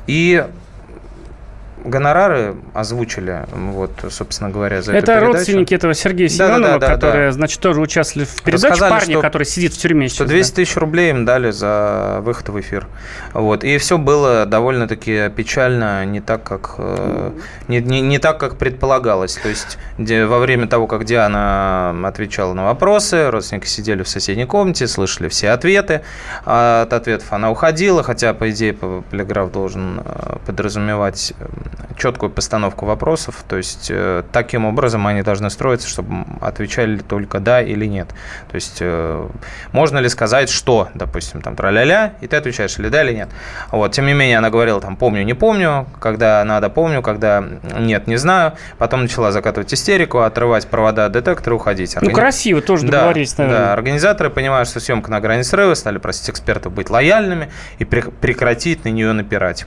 [0.07, 0.43] И
[1.85, 6.95] гонорары озвучили, вот, собственно говоря, за Это эту родственники этого Сергея Семенова, да, да, да,
[6.95, 7.33] которые, да.
[7.33, 10.17] значит, тоже участвовали в передаче Рассказали, парня, что, который сидит в тюрьме сейчас.
[10.17, 10.57] Что 200 да.
[10.57, 12.87] тысяч рублей им дали за выход в эфир.
[13.35, 13.65] Вот.
[13.65, 17.31] И все было довольно-таки печально, не так, как, э,
[17.69, 19.35] не, не, не так, как предполагалось.
[19.37, 24.47] То есть где, во время того, как Диана отвечала на вопросы, родственники сидели в соседней
[24.47, 26.01] комнате, слышали все ответы.
[26.47, 31.35] А от ответов она уходила, хотя, по идее, полиграф должен э, подразумевать
[31.97, 37.63] четкую постановку вопросов, то есть э, таким образом они должны строиться, чтобы отвечали только да
[37.63, 38.09] или нет.
[38.51, 39.29] То есть э,
[39.73, 43.29] можно ли сказать, что, допустим, там тра-ля-ля, и ты отвечаешь или да, или нет.
[43.71, 47.45] Вот, тем не менее, она говорила там помню, не помню, когда надо, помню, когда
[47.79, 48.55] нет, не знаю.
[48.79, 51.97] Потом начала закатывать истерику, отрывать провода от детектора, уходить.
[51.97, 52.11] Органи...
[52.11, 53.67] Ну, красиво тоже договорились, да, наверное.
[53.67, 58.85] Да, организаторы понимают, что съемка на грани срыва, стали просить экспертов быть лояльными и прекратить
[58.85, 59.67] на нее напирать.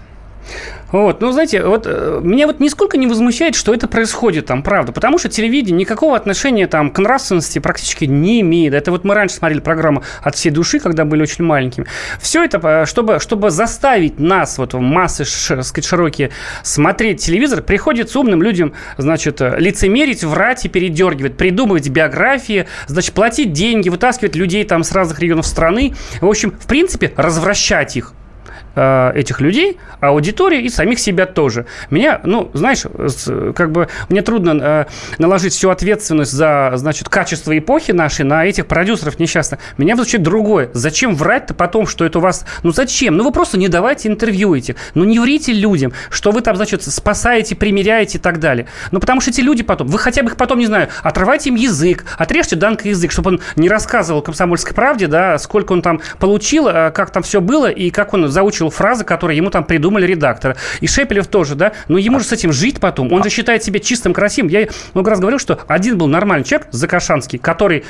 [0.91, 4.93] Вот, ну, знаете, вот э, меня вот нисколько не возмущает, что это происходит там, правда,
[4.93, 8.73] потому что телевидение никакого отношения там к нравственности практически не имеет.
[8.73, 11.88] Это вот мы раньше смотрели программу «От всей души», когда были очень маленькими.
[12.21, 16.32] Все это, э, чтобы, чтобы заставить нас, вот массы, ш, сказать, широкие,
[16.63, 23.52] смотреть телевизор, приходится умным людям, значит, э, лицемерить, врать и передергивать, придумывать биографии, значит, платить
[23.52, 25.95] деньги, вытаскивать людей там с разных регионов страны.
[26.21, 28.13] В общем, в принципе, развращать их.
[28.79, 31.65] Э, этих людей, аудитории и самих себя тоже.
[31.89, 32.83] Меня, ну, знаешь,
[33.55, 34.85] как бы мне трудно э,
[35.17, 39.61] наложить всю ответственность за, значит, качество эпохи нашей на этих продюсеров несчастных.
[39.79, 40.69] Меня звучит другое.
[40.73, 42.45] Зачем врать-то потом, что это у вас...
[42.61, 43.17] Ну, зачем?
[43.17, 44.75] Ну, вы просто не давайте интервью этих.
[44.93, 48.67] Ну, не врите людям, что вы там, значит, спасаете, примеряете и так далее.
[48.91, 49.87] Ну, потому что эти люди потом...
[49.87, 53.41] Вы хотя бы их потом, не знаю, отрывайте им язык, отрежьте Данка язык, чтобы он
[53.55, 57.89] не рассказывал комсомольской правде, да, сколько он там получил, э, как там все было и
[57.89, 60.56] как он заучил озвучил фразы, которые ему там придумали редакторы.
[60.82, 63.12] И Шепелев тоже, да, но ему же с этим жить потом.
[63.13, 64.49] Он же считает себя чистым, красивым.
[64.51, 67.84] Я много раз говорил, что один был нормальный человек, Закашанский, который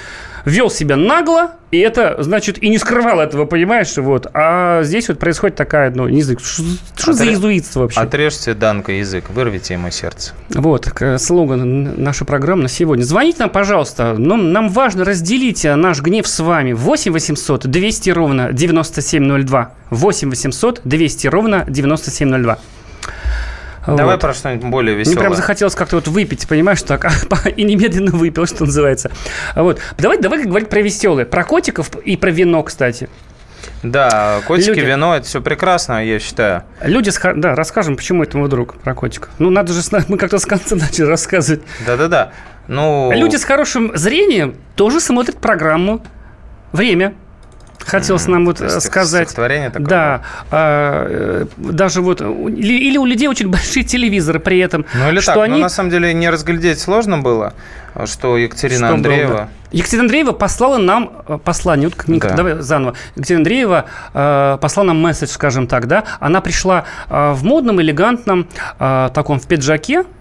[0.46, 4.28] вел себя нагло, и это, значит, и не скрывал этого, понимаешь, вот.
[4.34, 7.13] А здесь вот происходит такая, ну, не знаю, что, Отре...
[7.13, 8.00] за языцтво вообще?
[8.00, 10.34] Отрежьте Данка язык, вырвите ему сердце.
[10.50, 10.88] Вот,
[11.18, 13.04] слоган нашей программы на сегодня.
[13.04, 16.72] Звоните нам, пожалуйста, но нам важно разделить наш гнев с вами.
[16.72, 19.74] 8 800 200 ровно 9702.
[19.90, 22.60] 8 800 200 ровно 9702.
[23.88, 24.21] Давай вот.
[24.21, 25.15] про что-нибудь более веселое.
[25.15, 27.10] Мне прям захотелось как-то вот выпить, понимаешь, так,
[27.56, 29.12] и немедленно выпил, что называется.
[29.56, 29.80] Вот.
[29.97, 31.25] Давай, давай говорить про веселое.
[31.25, 33.08] Про котиков и про вино, кстати.
[33.84, 34.80] Да, котики, Люди...
[34.82, 36.63] вино, это все прекрасно, я считаю.
[36.82, 37.19] Люди, с...
[37.36, 39.30] да, расскажем, почему это друг про котиков.
[39.39, 41.62] Ну, надо же, мы как-то с конца начали рассказывать.
[41.86, 42.32] Да-да-да.
[42.67, 43.12] Ну...
[43.13, 46.03] Люди с хорошим зрением тоже смотрят программу
[46.73, 47.13] «Время».
[47.80, 49.28] Хотелось нам вот сказать.
[49.28, 49.88] Стихотворение такое.
[49.88, 50.22] Да.
[50.52, 52.22] А, э, даже вот...
[52.22, 54.86] Или, у людей очень большие телевизоры при этом.
[54.94, 55.54] Ну или что так, они...
[55.54, 57.54] но на самом деле не разглядеть сложно было,
[58.06, 59.28] что Екатерина что Андреева...
[59.28, 59.50] Было, да.
[59.72, 62.30] Екатерина Андреева послала нам э, послание, вот, да.
[62.36, 62.96] давай заново.
[63.16, 66.04] Екатерина Андреева э, послала нам месседж, скажем так, да.
[66.20, 68.48] Она пришла э, в модном, элегантном,
[68.80, 70.16] э, таком в пиджаке, Э,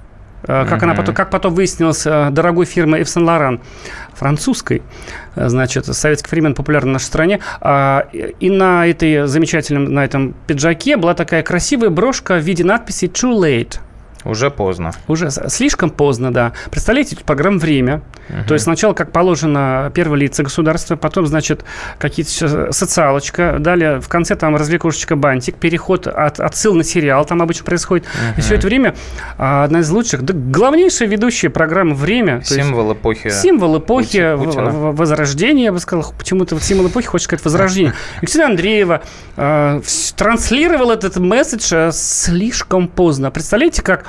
[0.47, 0.85] как, mm-hmm.
[0.85, 3.61] она потом, как потом выяснилось, э, дорогой фирмы Ив Сен-Лоран,
[4.15, 4.83] французской,
[5.35, 7.41] э, значит, советских времен популярна в нашей стране.
[7.61, 13.07] А, и на этой замечательном, на этом пиджаке была такая красивая брошка в виде надписи
[13.07, 13.81] «Too late».
[14.27, 14.93] Уже поздно.
[15.09, 16.53] Уже слишком поздно, да.
[16.71, 18.03] Представляете, программа «Время».
[18.29, 18.49] Угу.
[18.49, 21.65] То есть сначала, как положено, первые лица государства, потом, значит,
[21.99, 27.65] какие-то социалочка, далее в конце там развлекушечка бантик, переход от отсыл на сериал там обычно
[27.65, 28.05] происходит.
[28.07, 28.39] Угу.
[28.39, 28.95] И все это время
[29.39, 32.43] а, одна из лучших, да, главнейшая ведущая программа «Время».
[32.43, 33.31] Символ эпохи.
[33.31, 34.71] Символ эпохи Путина.
[34.71, 36.13] возрождения, я бы сказал.
[36.19, 37.95] Почему-то символ эпохи хочешь сказать возрождение.
[38.23, 39.03] Екатерина Андреева
[39.37, 39.81] э,
[40.17, 43.31] транслировала этот месседж э, слишком поздно.
[43.31, 44.07] Представляете, как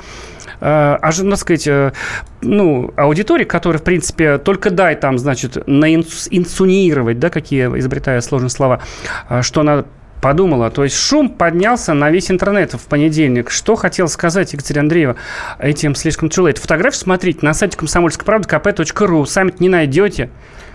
[0.60, 1.92] а, а так сказать, э,
[2.40, 8.80] ну, аудитории, которая, в принципе, только дай там, значит, наинсунировать, да, какие, изобретая сложные слова,
[9.28, 9.84] а, что она
[10.20, 10.70] подумала.
[10.70, 13.50] То есть шум поднялся на весь интернет в понедельник.
[13.50, 15.16] Что хотел сказать Екатерина Андреева
[15.58, 16.58] этим слишком too late?
[16.60, 19.26] Фотографию смотрите на сайте комсомольской правды kp.ru.
[19.26, 20.30] Сами не найдете.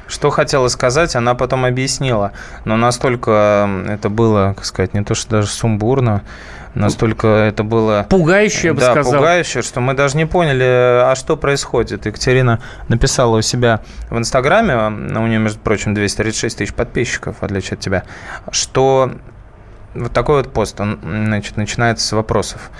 [0.08, 2.34] Что хотела сказать, она потом объяснила.
[2.66, 6.24] Но настолько это было, как сказать, не то, что даже сумбурно,
[6.76, 8.06] Настолько это было...
[8.10, 9.14] Пугающе, я бы да, сказал.
[9.14, 12.06] Пугающе, что мы даже не поняли, а что происходит.
[12.06, 17.74] Екатерина написала у себя в Инстаграме, у нее, между прочим, 236 тысяч подписчиков, в отличие
[17.74, 18.04] от тебя,
[18.52, 19.12] что
[19.94, 22.72] вот такой вот пост, он значит, начинается с вопросов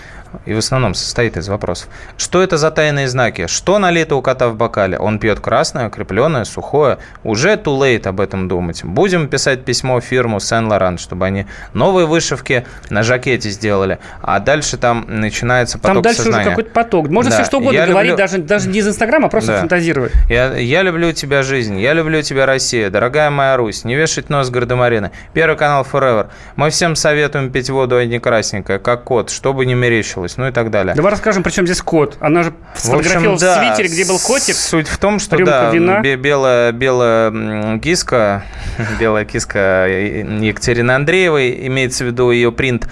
[0.46, 1.90] и в основном состоит из вопросов.
[2.18, 3.48] Что это за тайные знаки?
[3.48, 4.98] Что налито у кота в бокале?
[4.98, 6.98] Он пьет красное, крепленное, сухое.
[7.24, 8.84] Уже too late об этом думать.
[8.84, 14.00] Будем писать письмо фирму Сен-Лоран, чтобы они новые вышивки на жакете сделали.
[14.22, 16.42] А дальше там начинается поток Там дальше сознания.
[16.42, 17.08] уже какой-то поток.
[17.10, 17.38] Можно да.
[17.38, 18.24] все что угодно я говорить, люблю...
[18.24, 19.60] даже, даже не из Инстаграма, а просто да.
[19.60, 20.12] фантазировать.
[20.30, 21.80] Я, я люблю тебя, жизнь.
[21.80, 22.90] Я люблю тебя, Россия.
[22.90, 23.84] Дорогая моя Русь.
[23.84, 25.12] Не вешать нос гардемарины.
[25.34, 26.28] Первый канал Forever.
[26.56, 30.48] Мы всем советуем пить воду, а не красненькая, как кот, чтобы не мерещило случилось, ну
[30.48, 30.96] и так далее.
[30.96, 32.18] Давай расскажем, при чем здесь кот.
[32.20, 34.56] Она же сфотографировала в, общем, да, в Твиттере, где был котик.
[34.56, 36.02] Суть в том, что да, вина.
[36.02, 38.44] белая, белая киска,
[39.00, 42.88] белая киска Екатерины Андреевой, имеется в виду ее принт,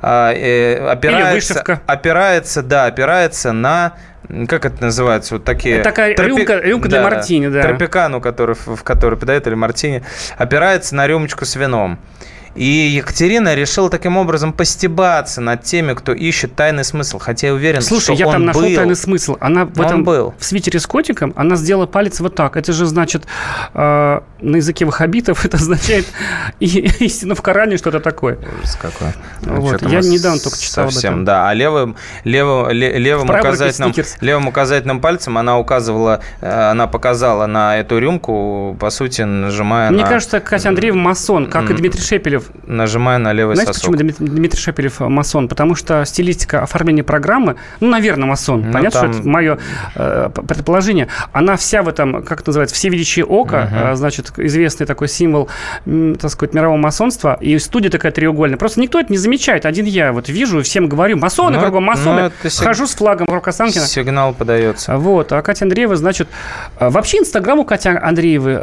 [0.00, 3.94] а, э, опирается, опирается, да, опирается на
[4.48, 5.78] как это называется, вот такие...
[5.78, 6.30] Это такая тропи...
[6.30, 7.60] рюмка, рюмка да, для мартини, да.
[7.62, 10.04] Тропикану, который, в который подает, или мартини,
[10.38, 11.98] опирается на рюмочку с вином.
[12.54, 17.18] И Екатерина решила таким образом постебаться над теми, кто ищет тайный смысл.
[17.18, 18.74] Хотя я уверен, Слушай, что я он там нашел был.
[18.74, 19.36] тайный смысл.
[19.40, 20.34] Она в этом был.
[20.38, 22.56] в свитере с котиком, она сделала палец вот так.
[22.56, 23.26] Это же значит
[23.74, 26.06] э, на языке ваххабитов это означает
[26.60, 28.38] истина в Коране что-то такое.
[28.62, 29.08] Ужас какой.
[29.42, 29.82] Вот.
[29.82, 31.24] Я недавно только читал Совсем, об этом.
[31.24, 31.48] да.
[31.48, 37.98] А левым, левым, левым, указательным, левым указательным пальцем она указывала, э, она показала на эту
[37.98, 40.08] рюмку, по сути, нажимая Мне на...
[40.08, 42.66] кажется, Катя Андреева масон, как и Дмитрий Шепелев Шепелев...
[42.66, 43.96] Нажимая на левый Знаете, сосок.
[43.96, 45.48] почему Дмитрий Шепелев масон?
[45.48, 49.12] Потому что стилистика оформления программы, ну, наверное, масон, ну, понятно, там...
[49.12, 49.58] что это мое
[49.94, 53.90] э, предположение, она вся в этом, как это называется, всевидящее око, угу.
[53.90, 55.48] э, значит, известный такой символ,
[55.84, 58.58] так сказать, мирового масонства, и студия такая треугольная.
[58.58, 61.84] Просто никто это не замечает, один я вот вижу и всем говорю, масоны, ну, кругом
[61.84, 63.84] масоны, ну, хожу с флагом в Рокосанкина.
[63.84, 64.96] Сигнал подается.
[64.96, 66.28] Вот, а Катя Андреева, значит,
[66.78, 68.58] э, вообще Инстаграм у Кати Андреевой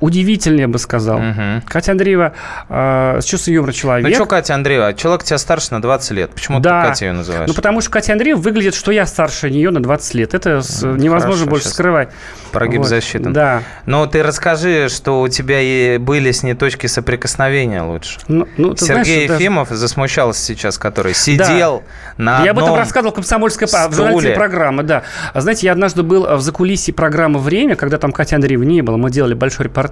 [0.00, 1.18] удивительный, я бы сказал.
[1.18, 1.62] Угу.
[1.66, 2.32] Катя Андреева
[2.68, 4.08] э, с чувством юмора человек.
[4.08, 4.94] Ну что Катя Андреева?
[4.94, 6.30] Человек тебя старше на 20 лет.
[6.30, 6.82] Почему да.
[6.82, 7.48] ты Катя ее называешь?
[7.48, 10.34] Ну потому что Катя Андреева выглядит, что я старше нее на 20 лет.
[10.34, 12.08] Это ну, невозможно хорошо, больше скрывать.
[12.52, 12.88] Прогиб вот.
[12.88, 13.32] засчитан.
[13.32, 13.62] Да.
[13.86, 18.18] Но ты расскажи, что у тебя и были с ней точки соприкосновения лучше.
[18.28, 19.80] Ну, ну, Сергей знаешь, Ефимов даже...
[19.80, 21.82] засмущался сейчас, который сидел
[22.16, 22.24] да.
[22.40, 25.02] на Я об этом рассказывал в «Комсомольской правде» программы, да.
[25.34, 28.96] Знаете, я однажды был в закулисье программы «Время», когда там Катя Андреева не было.
[28.96, 29.83] Мы делали большой репортаж.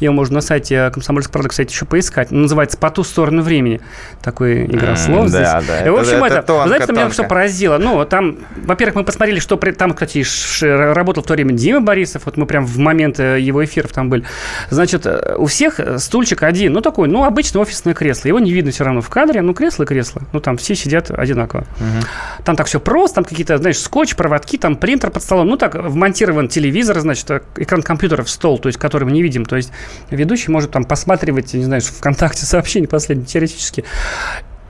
[0.00, 2.32] Его можно на сайте «Комсомольской правды», кстати, еще поискать.
[2.32, 3.80] Он называется «По ту сторону времени».
[4.22, 5.42] Такой игра слов здесь.
[5.42, 5.86] Да, да.
[5.86, 7.00] И, в общем, это, это, тонко, знаете, тонко.
[7.00, 7.78] меня что поразило?
[7.78, 10.24] Ну, там, во-первых, мы посмотрели, что там, кстати,
[10.64, 12.22] работал в то время Дима Борисов.
[12.26, 14.24] Вот мы прям в момент э, его эфиров там были.
[14.70, 16.72] Значит, э, у всех стульчик один.
[16.72, 18.28] Ну, такой, ну, обычное офисное кресло.
[18.28, 19.42] Его не видно все равно в кадре.
[19.42, 20.22] Ну, кресло и кресло.
[20.32, 21.60] Ну, там все сидят одинаково.
[21.60, 22.44] Угу.
[22.44, 23.16] Там так все просто.
[23.16, 25.48] Там какие-то, знаешь, скотч, проводки, там принтер под столом.
[25.48, 29.37] Ну, так, вмонтирован телевизор, значит, экран компьютера в стол, то есть, который мы не видим.
[29.44, 29.72] То есть,
[30.10, 33.84] ведущий может там посматривать, не знаю, ВКонтакте сообщения последние, теоретически.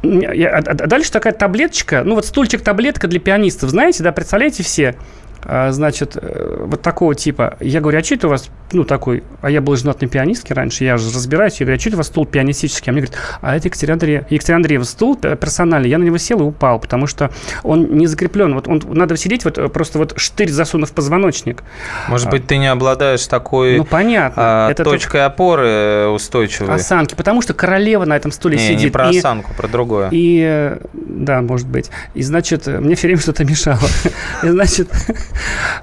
[0.03, 4.95] А, а дальше такая таблеточка, ну вот стульчик-таблетка для пианистов, знаете, да, представляете все?
[5.43, 7.57] А, значит, э, вот такого типа.
[7.61, 10.55] Я говорю, а что это у вас, ну, такой, а я был женат на пианистке
[10.55, 12.91] раньше, я же разбираюсь, я говорю, а что это у вас стул пианистический?
[12.91, 16.41] А мне говорят, а это Екатерина Андреева, Екатерина Андреева стул персональный, я на него сел
[16.41, 17.31] и упал, потому что
[17.63, 21.63] он не закреплен, вот он, надо сидеть вот э, просто вот штырь засунув позвоночник.
[22.09, 24.67] Может быть, ты не обладаешь такой ну, понятно.
[24.67, 25.27] А, это точкой только...
[25.27, 26.75] опоры устойчивой?
[26.75, 28.85] Осанки, потому что королева на этом стуле не, сидит.
[28.85, 30.09] не про осанку, и, про другое.
[30.13, 31.91] И, да, может быть.
[32.15, 33.79] И, значит, мне все время что-то мешало.
[34.43, 34.89] И, значит,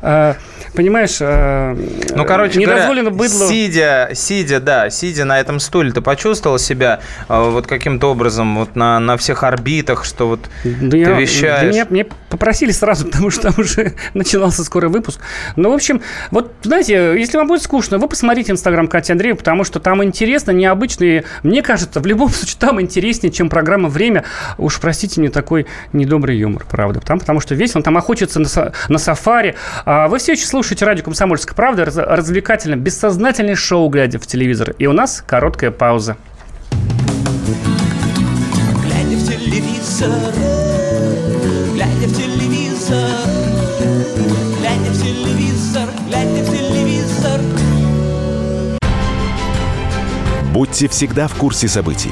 [0.02, 0.36] а,
[0.76, 1.76] понимаешь, э,
[2.16, 3.48] ну, короче не говоря, дозволено быдлу...
[3.48, 8.76] Сидя, сидя, да, сидя на этом стуле, ты почувствовал себя э, вот каким-то образом вот
[8.76, 11.62] на, на всех орбитах, что вот да ты я, вещаешь?
[11.62, 15.20] Да меня, меня попросили сразу, потому что там уже начинался скорый выпуск.
[15.56, 19.64] Ну, в общем, вот, знаете, если вам будет скучно, вы посмотрите Инстаграм Кати Андреева, потому
[19.64, 24.24] что там интересно, необычно, и мне кажется, в любом случае там интереснее, чем программа «Время».
[24.58, 27.00] Уж простите мне такой недобрый юмор, правда.
[27.00, 29.56] Там, потому что весело, он там охотится на, на сафари.
[29.86, 34.76] А вы все еще слушаете радио «Комсомольская правда», раз, развлекательное, бессознательное шоу, глядя в телевизор.
[34.80, 36.18] И у нас короткая пауза.
[38.84, 40.10] Глядя в телевизор,
[41.74, 43.10] глядя в телевизор,
[44.60, 47.42] глядя в телевизор, глядя в телевизор.
[50.52, 52.12] Будьте всегда в курсе событий.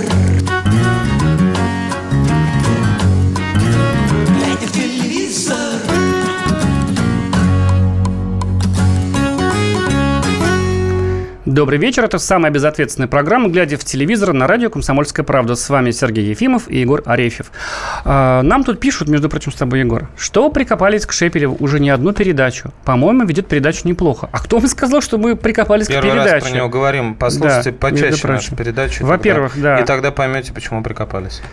[11.61, 12.03] Добрый вечер.
[12.03, 15.53] Это самая безответственная программа «Глядя в телевизор» на радио «Комсомольская правда».
[15.53, 17.51] С вами Сергей Ефимов и Егор Арефьев.
[18.03, 21.91] А, Нам тут пишут, между прочим, с тобой, Егор, что прикопались к Шепелеву уже не
[21.91, 22.73] одну передачу.
[22.83, 24.27] По-моему, ведет передачу неплохо.
[24.31, 26.33] А кто вам сказал, что мы прикопались Первый к передаче?
[26.33, 27.13] раз про него говорим.
[27.13, 29.05] Послушайте Да, почаще нашу передачу.
[29.05, 29.77] Во-первых, да.
[29.79, 31.43] И тогда поймете, почему прикопались.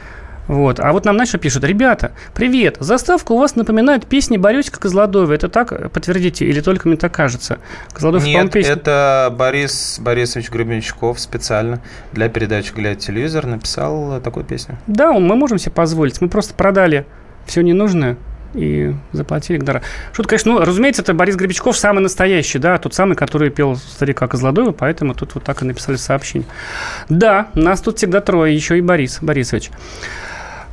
[0.48, 0.80] Вот.
[0.80, 5.32] А вот нам Наша пишет, ребята, привет, заставка у вас напоминает песни Борисика Козлодоева.
[5.32, 7.58] Это так, подтвердите, или только мне так кажется?
[7.92, 8.72] Козлодоев, Нет, песня.
[8.72, 11.80] это Борис Борисович Гребенщиков специально
[12.12, 14.78] для передачи «Глядя телевизор» написал такую песню.
[14.86, 16.20] Да, мы можем себе позволить.
[16.20, 17.04] Мы просто продали
[17.46, 18.16] все ненужное
[18.54, 19.82] и заплатили дара.
[20.12, 24.26] Шутка, конечно, ну, разумеется, это Борис Гребечков самый настоящий, да, тот самый, который пел старика
[24.26, 26.48] Козлодоева, поэтому тут вот так и написали сообщение.
[27.08, 29.70] Да, нас тут всегда трое, еще и Борис Борисович.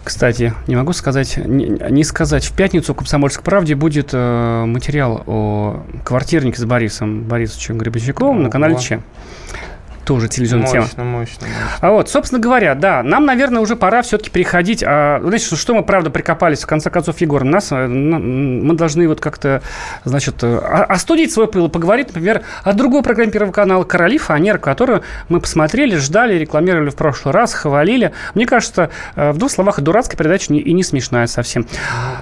[0.06, 2.46] Кстати, не могу сказать, не, не сказать.
[2.46, 8.52] В пятницу в «Комсомольской правде» будет э, материал о квартирнике с Борисом Борисовичем Гребенщиковым на
[8.52, 8.78] канале.
[8.78, 9.02] Че.
[10.06, 10.84] Тоже телевизионная тема.
[10.84, 11.68] Мощно, мощно, мощно.
[11.82, 14.84] А вот, собственно говоря, да, нам, наверное, уже пора все-таки переходить.
[14.86, 19.08] А, знаете, что, что мы, правда, прикопались, в конце концов, Егор, нас, э, мы должны
[19.08, 19.62] вот как-то,
[20.04, 24.18] значит, э, о- остудить свой пыл, и поговорить, например, о другой программе Первого канала «Короли
[24.18, 28.12] Фанер», которую мы посмотрели, ждали, рекламировали в прошлый раз, хвалили.
[28.36, 31.66] Мне кажется, э, в двух словах, дурацкая передача не- и не смешная совсем.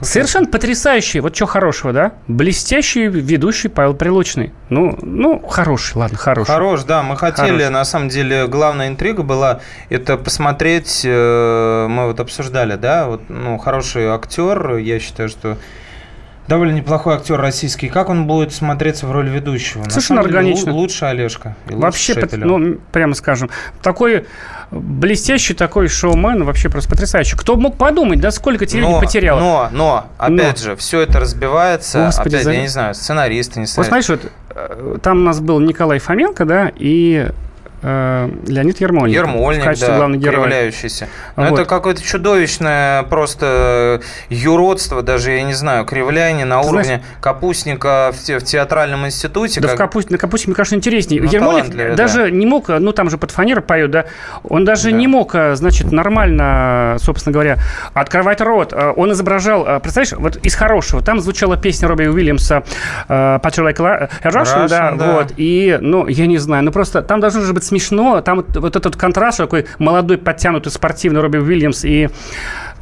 [0.02, 2.12] Совершенно потрясающий, вот что хорошего, да?
[2.28, 4.54] Блестящий ведущий Павел Прилучный.
[4.70, 6.50] Ну, ну, хороший, ладно, хороший.
[6.52, 7.73] Хорош, да, мы хотели, Хорош.
[7.74, 9.60] На самом деле, главная интрига была,
[9.90, 15.58] это посмотреть, э, мы вот обсуждали, да, вот, ну, хороший актер, я считаю, что
[16.48, 19.84] довольно неплохой актер российский, как он будет смотреться в роли ведущего?
[19.90, 20.72] Совершенно деле, органично.
[20.72, 21.56] лу- лучше Олежка.
[21.68, 22.58] и лучше Вообще, Шепелева.
[22.58, 23.50] ну, прямо скажем,
[23.82, 24.26] такой
[24.70, 27.38] блестящий такой шоумен, вообще просто потрясающий.
[27.38, 29.40] Кто мог подумать, да, сколько телевидения но, потерял?
[29.40, 33.64] но, но, опять же, все это разбивается, Господи, опять, за- я не знаю, сценаристы, не
[33.64, 34.06] Вот сценаристы.
[34.06, 37.30] смотришь, вот, э, там у нас был Николай Фоменко, да, и
[37.84, 39.16] Леонид Ермольник.
[39.16, 40.42] Ермольник, в качестве да, главного героя.
[40.42, 41.08] кривляющийся.
[41.36, 41.60] Но Вот.
[41.60, 48.12] это какое-то чудовищное просто юродство, даже, я не знаю, кривляние на Ты уровне знаешь- капустника
[48.14, 49.60] в, те- в театральном институте.
[49.62, 51.22] Да как- в капусте, на капусте, мне кажется, интереснее.
[51.22, 54.06] Ну, талантливый, даже не мог, ну там же под фанеру поет, да,
[54.44, 54.98] он даже Да.
[54.98, 57.58] не мог, э, значит, нормально, собственно говоря,
[57.94, 58.74] открывать рот.
[58.74, 62.64] Э, Он изображал, э, представляешь, вот из хорошего, там звучала песня Робби Уильямса
[63.10, 65.12] э, «Patrick Like Russian», да, да.
[65.14, 68.56] вот, и, ну, я не знаю, ну просто там должно же быть смешно, там вот,
[68.56, 72.10] вот этот контраст, такой молодой, подтянутый, спортивный Робби Уильямс и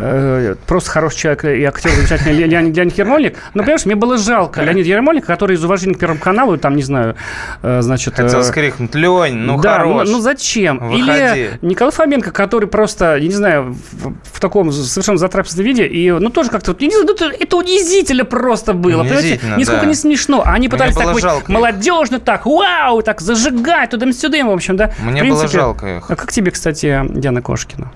[0.02, 3.38] э, просто хороший человек и актер замечательный Ле- Леонид, Леонид Ермольник.
[3.54, 6.84] Но, понимаешь, мне было жалко Леонида Ермольника, который из уважения к Первому каналу, там, не
[6.84, 7.16] знаю,
[7.62, 8.16] э, значит...
[8.16, 10.08] Хотел э, скрикнуть, Лень, ну да, хорош.
[10.08, 10.80] Ну, ну зачем?
[10.80, 11.02] Выходи.
[11.02, 16.12] Или Николай Фоменко, который просто, я не знаю, в, в таком совершенно затрапезном виде, и,
[16.12, 19.40] ну, тоже как-то, не знаю, ну, это, это унизительно просто было, понимаете?
[19.58, 19.88] Нисколько да.
[19.88, 20.44] не смешно.
[20.46, 24.78] А они пытались было так быть жалко молодежно, так, вау, так зажигать туда-сюда, в общем,
[24.78, 24.94] да.
[25.00, 26.10] Мне В было принципе, жалко их.
[26.10, 27.92] А как тебе, кстати, Диана Кошкина?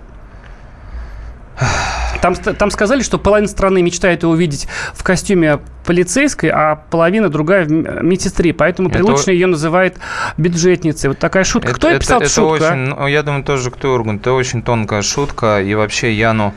[2.22, 7.66] Там, там сказали, что половина страны мечтает его увидеть в костюме полицейской, а половина другая
[7.66, 8.54] в медсестре.
[8.54, 9.32] Поэтому это...
[9.32, 9.96] ее называют
[10.38, 11.10] бюджетницей.
[11.10, 11.70] Вот такая шутка.
[11.70, 12.54] Это, кто это, писал это шутку?
[12.54, 14.22] Очень, ну, я думаю, тоже кто Ургант.
[14.22, 15.62] Это очень тонкая шутка.
[15.62, 16.54] И вообще Яну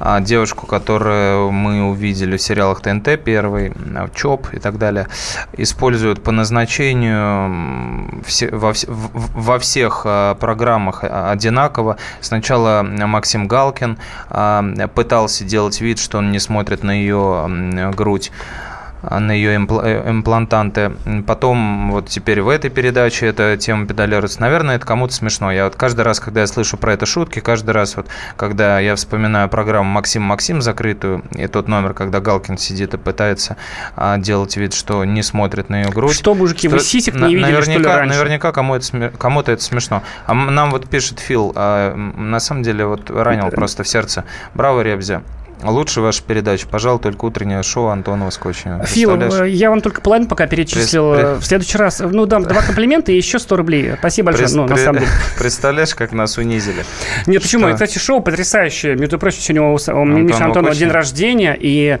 [0.00, 3.72] а девушку, которую мы увидели в сериалах ТНТ первый,
[4.14, 5.08] ЧОП и так далее,
[5.56, 11.96] используют по назначению все, во, во всех а, программах одинаково.
[12.20, 13.98] Сначала Максим Галкин
[14.30, 18.30] а, пытался делать вид, что он не смотрит на ее грудь
[19.02, 20.92] на ее э, имплантанты.
[21.26, 24.40] Потом вот теперь в этой передаче эта тема педалируется.
[24.40, 25.52] Наверное, это кому-то смешно.
[25.52, 28.96] Я вот каждый раз, когда я слышу про это шутки, каждый раз вот, когда я
[28.96, 33.56] вспоминаю программу «Максим Максим» закрытую, и тот номер, когда Галкин сидит и пытается
[33.96, 36.14] а, делать вид, что не смотрит на ее грудь.
[36.14, 38.16] Что, мужики, что, вы сисек не видели, наверняка, что ли, раньше?
[38.16, 40.02] Наверняка кому это, кому-то это смешно.
[40.26, 44.24] А нам вот пишет Фил, а, на самом деле вот ранил просто в сердце.
[44.54, 45.22] Браво, Ребзя.
[45.62, 48.84] Лучше ваша передача, пожалуй, только утреннее шоу Антонова Скотчева.
[48.86, 51.14] Фил, э, я вам только половину пока перечислил.
[51.14, 51.40] При, при...
[51.40, 53.92] В следующий раз, ну, дам два комплимента и еще 100 рублей.
[53.98, 55.10] Спасибо большое, при, ну, на самом деле.
[55.38, 56.84] Представляешь, как нас унизили?
[57.26, 57.64] Нет, почему?
[57.66, 57.74] Что?
[57.74, 58.94] Кстати, шоу потрясающее.
[58.96, 61.98] Между прочим, сегодня у, у Миши Антонова день рождения, и,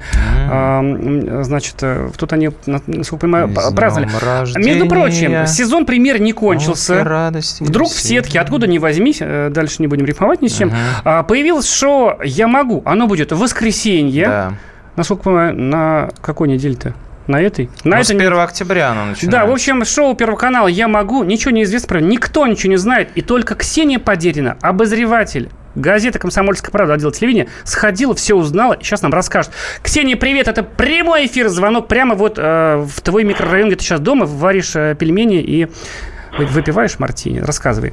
[0.48, 1.40] mm.
[1.40, 4.10] э, значит, э, тут они, насколько понимаю, праздновали.
[4.20, 4.66] Рождения.
[4.66, 7.32] Между прочим, сезон премьер не кончился.
[7.60, 10.72] Вдруг в сетке, откуда не возьмись, э, дальше не будем рифмовать ни с чем,
[11.04, 11.24] uh-huh.
[11.24, 12.82] появилось шоу «Я могу».
[12.84, 14.26] Оно будет в воскресенье.
[14.26, 14.52] Да.
[14.96, 16.94] Насколько понимаю, на какой неделе-то?
[17.26, 17.68] На этой?
[17.84, 19.30] На ну, этой с 1 октября оно начинается.
[19.30, 21.24] Да, в общем, шоу Первого канала «Я могу».
[21.24, 23.10] Ничего не известно про Никто ничего не знает.
[23.16, 29.12] И только Ксения Подерина, обозреватель газета «Комсомольская правда», отдел телевидения, сходила, все узнала, сейчас нам
[29.12, 29.52] расскажет.
[29.82, 34.00] Ксения, привет, это прямой эфир, звонок прямо вот э, в твой микрорайон, где ты сейчас
[34.00, 35.68] дома, варишь э, пельмени и
[36.38, 37.40] выпиваешь мартини.
[37.40, 37.92] Рассказывай.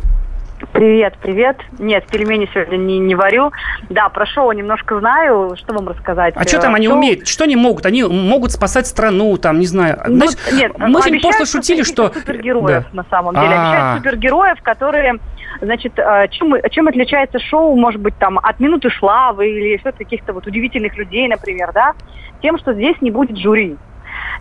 [0.72, 1.58] Привет, привет.
[1.80, 3.52] Нет, пельмени сегодня не, не варю.
[3.90, 5.56] Да, про шоу немножко знаю.
[5.58, 6.34] Что вам рассказать?
[6.38, 6.98] А что там они шоу...
[6.98, 7.28] умеют?
[7.28, 7.86] Что они могут?
[7.86, 10.02] Они могут спасать страну, там, не знаю.
[10.08, 12.12] Ну, Знаешь, нет, мы сегодня просто шутили, что...
[12.14, 12.86] Супергероев, да.
[12.94, 13.48] на самом деле.
[13.48, 13.70] А-а-а.
[13.70, 15.20] Обещают супергероев, которые...
[15.62, 20.34] Значит, а, чем, чем отличается шоу, может быть, там, от «Минуты славы» или еще каких-то
[20.34, 21.94] вот удивительных людей, например, да?
[22.42, 23.78] Тем, что здесь не будет жюри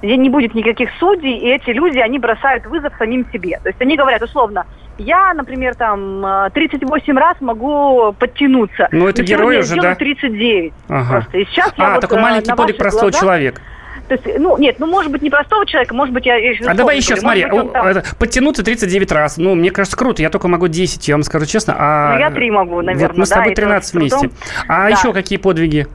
[0.03, 3.59] где не будет никаких судей, и эти люди, они бросают вызов самим себе.
[3.63, 4.67] То есть они говорят условно,
[4.99, 8.89] я, например, там 38 раз могу подтянуться.
[8.93, 9.95] Ну, это герой уже, да?
[9.95, 11.11] 39 ага.
[11.11, 11.39] просто.
[11.39, 13.61] И сейчас а, я такой вот, э, маленький подвиг простого глазах, человека.
[14.09, 16.37] То есть, ну, нет, ну, может быть, не простого человека, может быть, я...
[16.37, 18.03] я а давай еще, смотри, быть, там...
[18.19, 19.37] подтянуться 39 раз.
[19.39, 20.21] Ну, мне кажется, круто.
[20.21, 21.75] Я только могу 10, я вам скажу честно.
[21.79, 22.15] А...
[22.15, 24.31] Ну, я 3 могу, наверное, вот мы с тобой 13 вместе.
[24.69, 24.89] А да.
[24.89, 25.87] еще какие подвиги?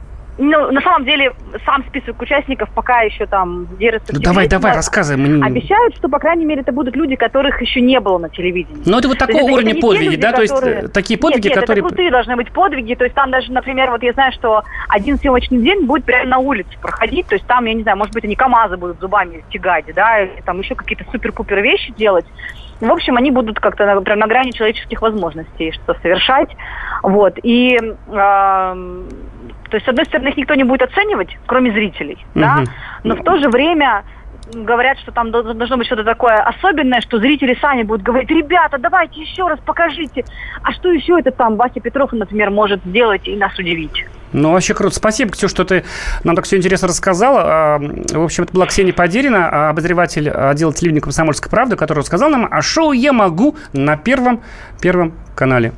[0.42, 1.34] Ну, на самом деле,
[1.66, 4.14] сам список участников пока еще там держится.
[4.14, 5.22] Ну, давай, давай, рассказывай.
[5.22, 5.46] Мы...
[5.46, 8.82] Обещают, что, по крайней мере, это будут люди, которых еще не было на телевидении.
[8.86, 10.32] Ну, это вот такого это, уровня это подвиги, да?
[10.32, 10.48] Которые...
[10.48, 11.82] То есть, э, такие подвиги, нет, нет, которые...
[11.82, 12.96] это крутые должны быть подвиги.
[12.96, 16.38] То есть, там даже, например, вот я знаю, что один съемочный день будет прямо на
[16.38, 17.28] улице проходить.
[17.28, 20.42] То есть, там, я не знаю, может быть, они КАМАЗы будут зубами тягать, да, или
[20.46, 22.26] там еще какие-то супер-пупер вещи делать.
[22.80, 26.50] В общем, они будут как-то на, прям на грани человеческих возможностей что совершать.
[27.04, 27.38] Вот.
[27.44, 29.04] И э,
[29.70, 32.42] то есть, с одной стороны, их никто не будет оценивать, кроме зрителей, угу.
[32.42, 32.64] да,
[33.04, 34.04] но в то же время
[34.54, 39.22] говорят, что там должно быть что-то такое особенное, что зрители сами будут говорить, ребята, давайте
[39.22, 40.26] еще раз покажите.
[40.64, 44.06] А что еще это там Вася Петров, например, может сделать и нас удивить?
[44.32, 44.96] Ну, вообще круто.
[44.96, 45.84] Спасибо, Ксюша, что ты
[46.24, 47.42] нам так все интересно рассказала.
[47.44, 52.30] А, в общем, это была Ксения Подерина, а, обозреватель отдела телевидения «Комсомольской правды», который рассказал
[52.30, 54.42] нам о шоу «Я могу» на первом,
[54.82, 55.74] первом канале.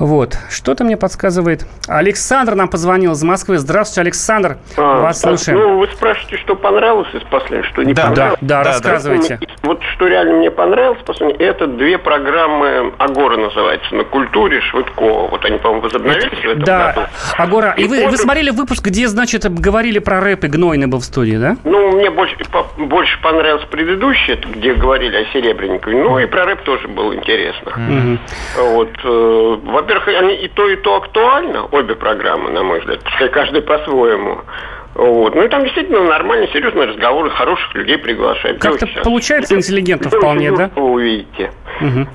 [0.00, 0.36] Вот.
[0.50, 1.66] Что-то мне подсказывает.
[1.86, 3.58] Александр нам позвонил из Москвы.
[3.58, 4.58] Здравствуйте, Александр.
[4.76, 5.58] А, Вас так, слушаем.
[5.58, 8.38] Ну, вы спрашиваете, что понравилось из последнего, что не да, понравилось?
[8.40, 9.38] Да, да, да рассказывайте.
[9.40, 9.46] Да.
[9.62, 15.28] Вот что реально мне понравилось, последнее, это две программы «Агора» называется, на культуре Швыдкова.
[15.28, 16.92] Вот они, по-моему, возобновились это, в этом да.
[16.92, 17.06] году.
[17.36, 17.74] «Агора».
[17.76, 21.04] И, и вы, вы смотрели выпуск, где, значит, говорили про рэп, и Гнойный был в
[21.04, 21.56] студии, да?
[21.64, 22.36] Ну, мне больше,
[22.76, 26.02] больше понравился предыдущий, это где говорили о Серебренникове.
[26.02, 27.70] Ну, и про рэп тоже было интересно.
[27.70, 28.18] Mm-hmm.
[28.58, 28.90] Вот.
[29.04, 29.56] Э,
[29.88, 33.00] во-первых, они и то, и то актуально, обе программы, на мой взгляд,
[33.32, 34.40] каждый по-своему.
[34.94, 35.34] Вот.
[35.34, 38.60] Ну и там действительно нормальные, серьезные разговоры, хороших людей приглашают.
[38.60, 40.70] Как-то получается интеллигентно вполне, да?
[40.74, 41.52] Вы увидите.
[41.80, 42.08] Угу.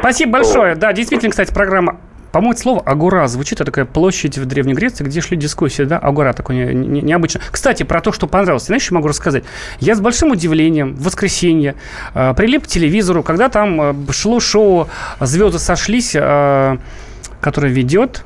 [0.00, 0.74] Спасибо большое.
[0.74, 2.00] Да, действительно, кстати, программа
[2.32, 6.34] по-моему, слово «агора» звучит, это такая площадь в Древней Греции, где шли дискуссии, да, «агора»
[6.34, 7.40] такое не, не, необычно.
[7.50, 9.44] Кстати, про то, что понравилось, знаешь, что могу рассказать?
[9.80, 11.76] Я с большим удивлением в воскресенье
[12.12, 14.86] э, прилип к телевизору, когда там э, шло шоу
[15.18, 16.76] «Звезды сошлись», э,
[17.46, 18.24] который ведет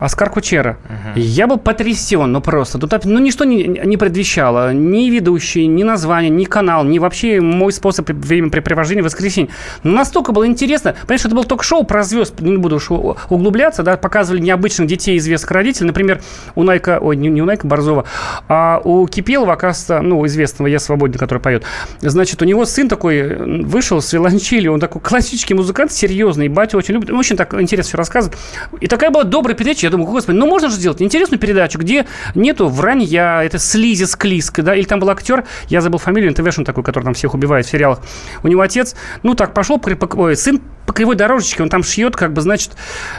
[0.00, 0.78] Оскар Кучера.
[0.84, 1.20] Угу.
[1.20, 2.78] Я был потрясен, ну просто.
[2.78, 4.72] Тут ну, ничто не, не предвещало.
[4.72, 9.50] Ни ведущий, ни название, ни канал, ни вообще мой способ времяпрепровождения в воскресенье.
[9.82, 10.94] Но настолько было интересно.
[11.02, 15.50] Понимаешь, это было ток-шоу про звезд, не буду уж углубляться, да, показывали необычных детей известных
[15.50, 15.86] родителей.
[15.86, 16.20] Например,
[16.54, 18.06] у Найка, ой, не, не у Найка Борзова,
[18.48, 21.64] а у Кипелова, оказывается, ну, известного «Я свободен», который поет.
[22.00, 26.94] Значит, у него сын такой вышел с виолончели, он такой классический музыкант, серьезный, батя очень
[26.94, 28.38] любит, очень так интересно все рассказывает.
[28.80, 32.06] И такая была добрая передача, я думаю, господи, ну можно же сделать интересную передачу, где
[32.34, 36.84] нету вранья, это слизи, склизка, да, или там был актер, я забыл фамилию, НТВшн такой,
[36.84, 38.00] который там всех убивает в сериалах.
[38.42, 39.82] У него отец, ну так, пошел,
[40.16, 42.72] ой, сын по кривой дорожечке, он там шьет, как бы, значит,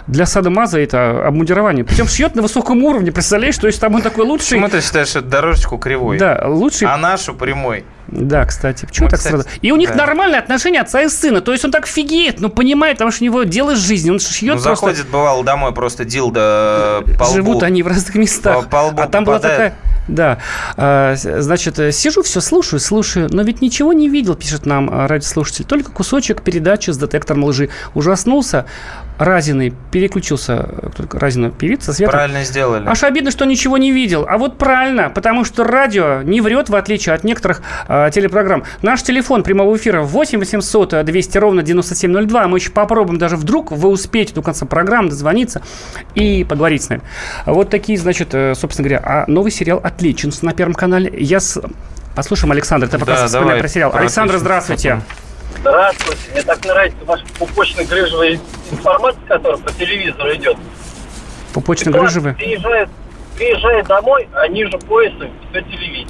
[0.08, 1.86] для сада Маза это обмундирование.
[1.86, 4.58] Причем шьет на высоком уровне, представляешь, то есть там он такой лучший.
[4.58, 6.18] Почему ты считаешь эту дорожечку кривой?
[6.18, 6.88] Да, лучший.
[6.88, 7.86] А нашу прямой.
[8.12, 8.86] Да, кстати.
[8.86, 9.50] Почему Мы, так кстати, сразу?
[9.62, 9.96] И у них да.
[9.96, 11.42] нормальные отношения отца и сына.
[11.42, 14.14] То есть он так фигеет, ну, понимает, потому что у него дело с жизнью.
[14.14, 14.88] Он шьет ну, просто...
[14.88, 17.34] заходит, бывало, домой просто дилда по лбу.
[17.34, 18.66] Живут они в разных местах.
[18.66, 19.26] По, по лбу а там попадает.
[19.26, 19.76] была такая
[20.08, 20.40] да.
[20.78, 25.66] А, значит, сижу, все слушаю, слушаю, но ведь ничего не видел, пишет нам а, радиослушатель.
[25.66, 27.70] Только кусочек передачи с детектором лжи.
[27.94, 28.66] Ужаснулся,
[29.18, 30.68] Разиный переключился,
[31.12, 32.12] Разина певица, Света.
[32.12, 32.88] Правильно сделали.
[32.88, 34.26] Аж обидно, что ничего не видел.
[34.28, 38.64] А вот правильно, потому что радио не врет, в отличие от некоторых э, телепрограмм.
[38.82, 42.48] Наш телефон прямого эфира 8 800 200 ровно 9702.
[42.48, 45.62] Мы еще попробуем даже вдруг вы успеете до конца программы дозвониться
[46.16, 47.02] и поговорить с нами.
[47.46, 51.12] Вот такие, значит, э, собственно говоря, а новый сериал «Отличен» на Первом канале.
[51.18, 51.62] Я с...
[52.16, 53.92] Послушаем Александр, ты пока да, вспоминай про сериал.
[53.94, 55.02] Александр, здравствуйте.
[55.62, 56.22] Здравствуйте.
[56.32, 58.40] Мне так нравится ваш пупочно-грыжевая
[58.72, 60.58] информация, которая по телевизору идет.
[61.54, 62.34] Пупочно-грыжевая?
[62.34, 62.90] Приезжает,
[63.38, 66.08] приезжает домой, а ниже пояса все телевидение.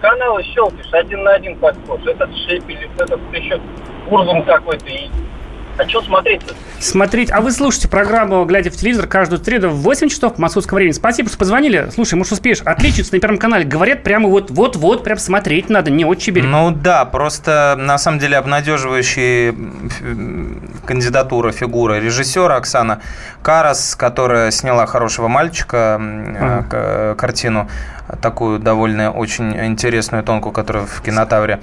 [0.00, 2.00] Каналы щелкаешь, один на один похож.
[2.06, 3.60] Этот Шепелев, этот еще
[4.08, 4.86] Урган какой-то.
[4.86, 5.10] И
[5.78, 6.54] а что смотреть-то?
[6.78, 7.30] Смотреть.
[7.30, 10.92] А вы слушаете программу «Глядя в телевизор» каждую среду в 8 часов московского времени.
[10.92, 11.88] Спасибо, что позвонили.
[11.92, 13.64] Слушай, может, успеешь отличиться на Первом канале.
[13.64, 16.46] Говорят, прямо вот-вот-вот, прям смотреть надо, не от чебери.
[16.46, 19.54] Ну да, просто на самом деле обнадеживающая
[20.84, 23.00] кандидатура, фигура режиссера Оксана
[23.42, 26.00] Карас, которая сняла «Хорошего мальчика»,
[26.40, 27.14] ага.
[27.16, 27.68] картину
[28.20, 31.60] такую довольно очень интересную, тонкую, которая в кинотавре.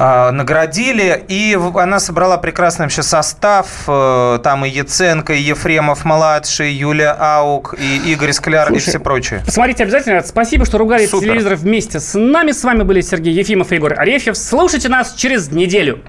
[0.00, 3.66] А, наградили, и она собрала прекрасный вообще состав.
[3.88, 9.42] Э, там и Яценко, и Ефремов-младший, Юлия Аук, и Игорь Скляр, Слушай, и все прочие.
[9.44, 10.22] Посмотрите обязательно.
[10.22, 11.28] Спасибо, что ругали Супер.
[11.28, 12.52] телевизор вместе с нами.
[12.52, 14.36] С вами были Сергей Ефимов и Егор Арефьев.
[14.36, 16.00] Слушайте нас через неделю.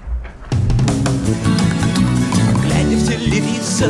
[2.64, 3.90] Глядя в телевизор,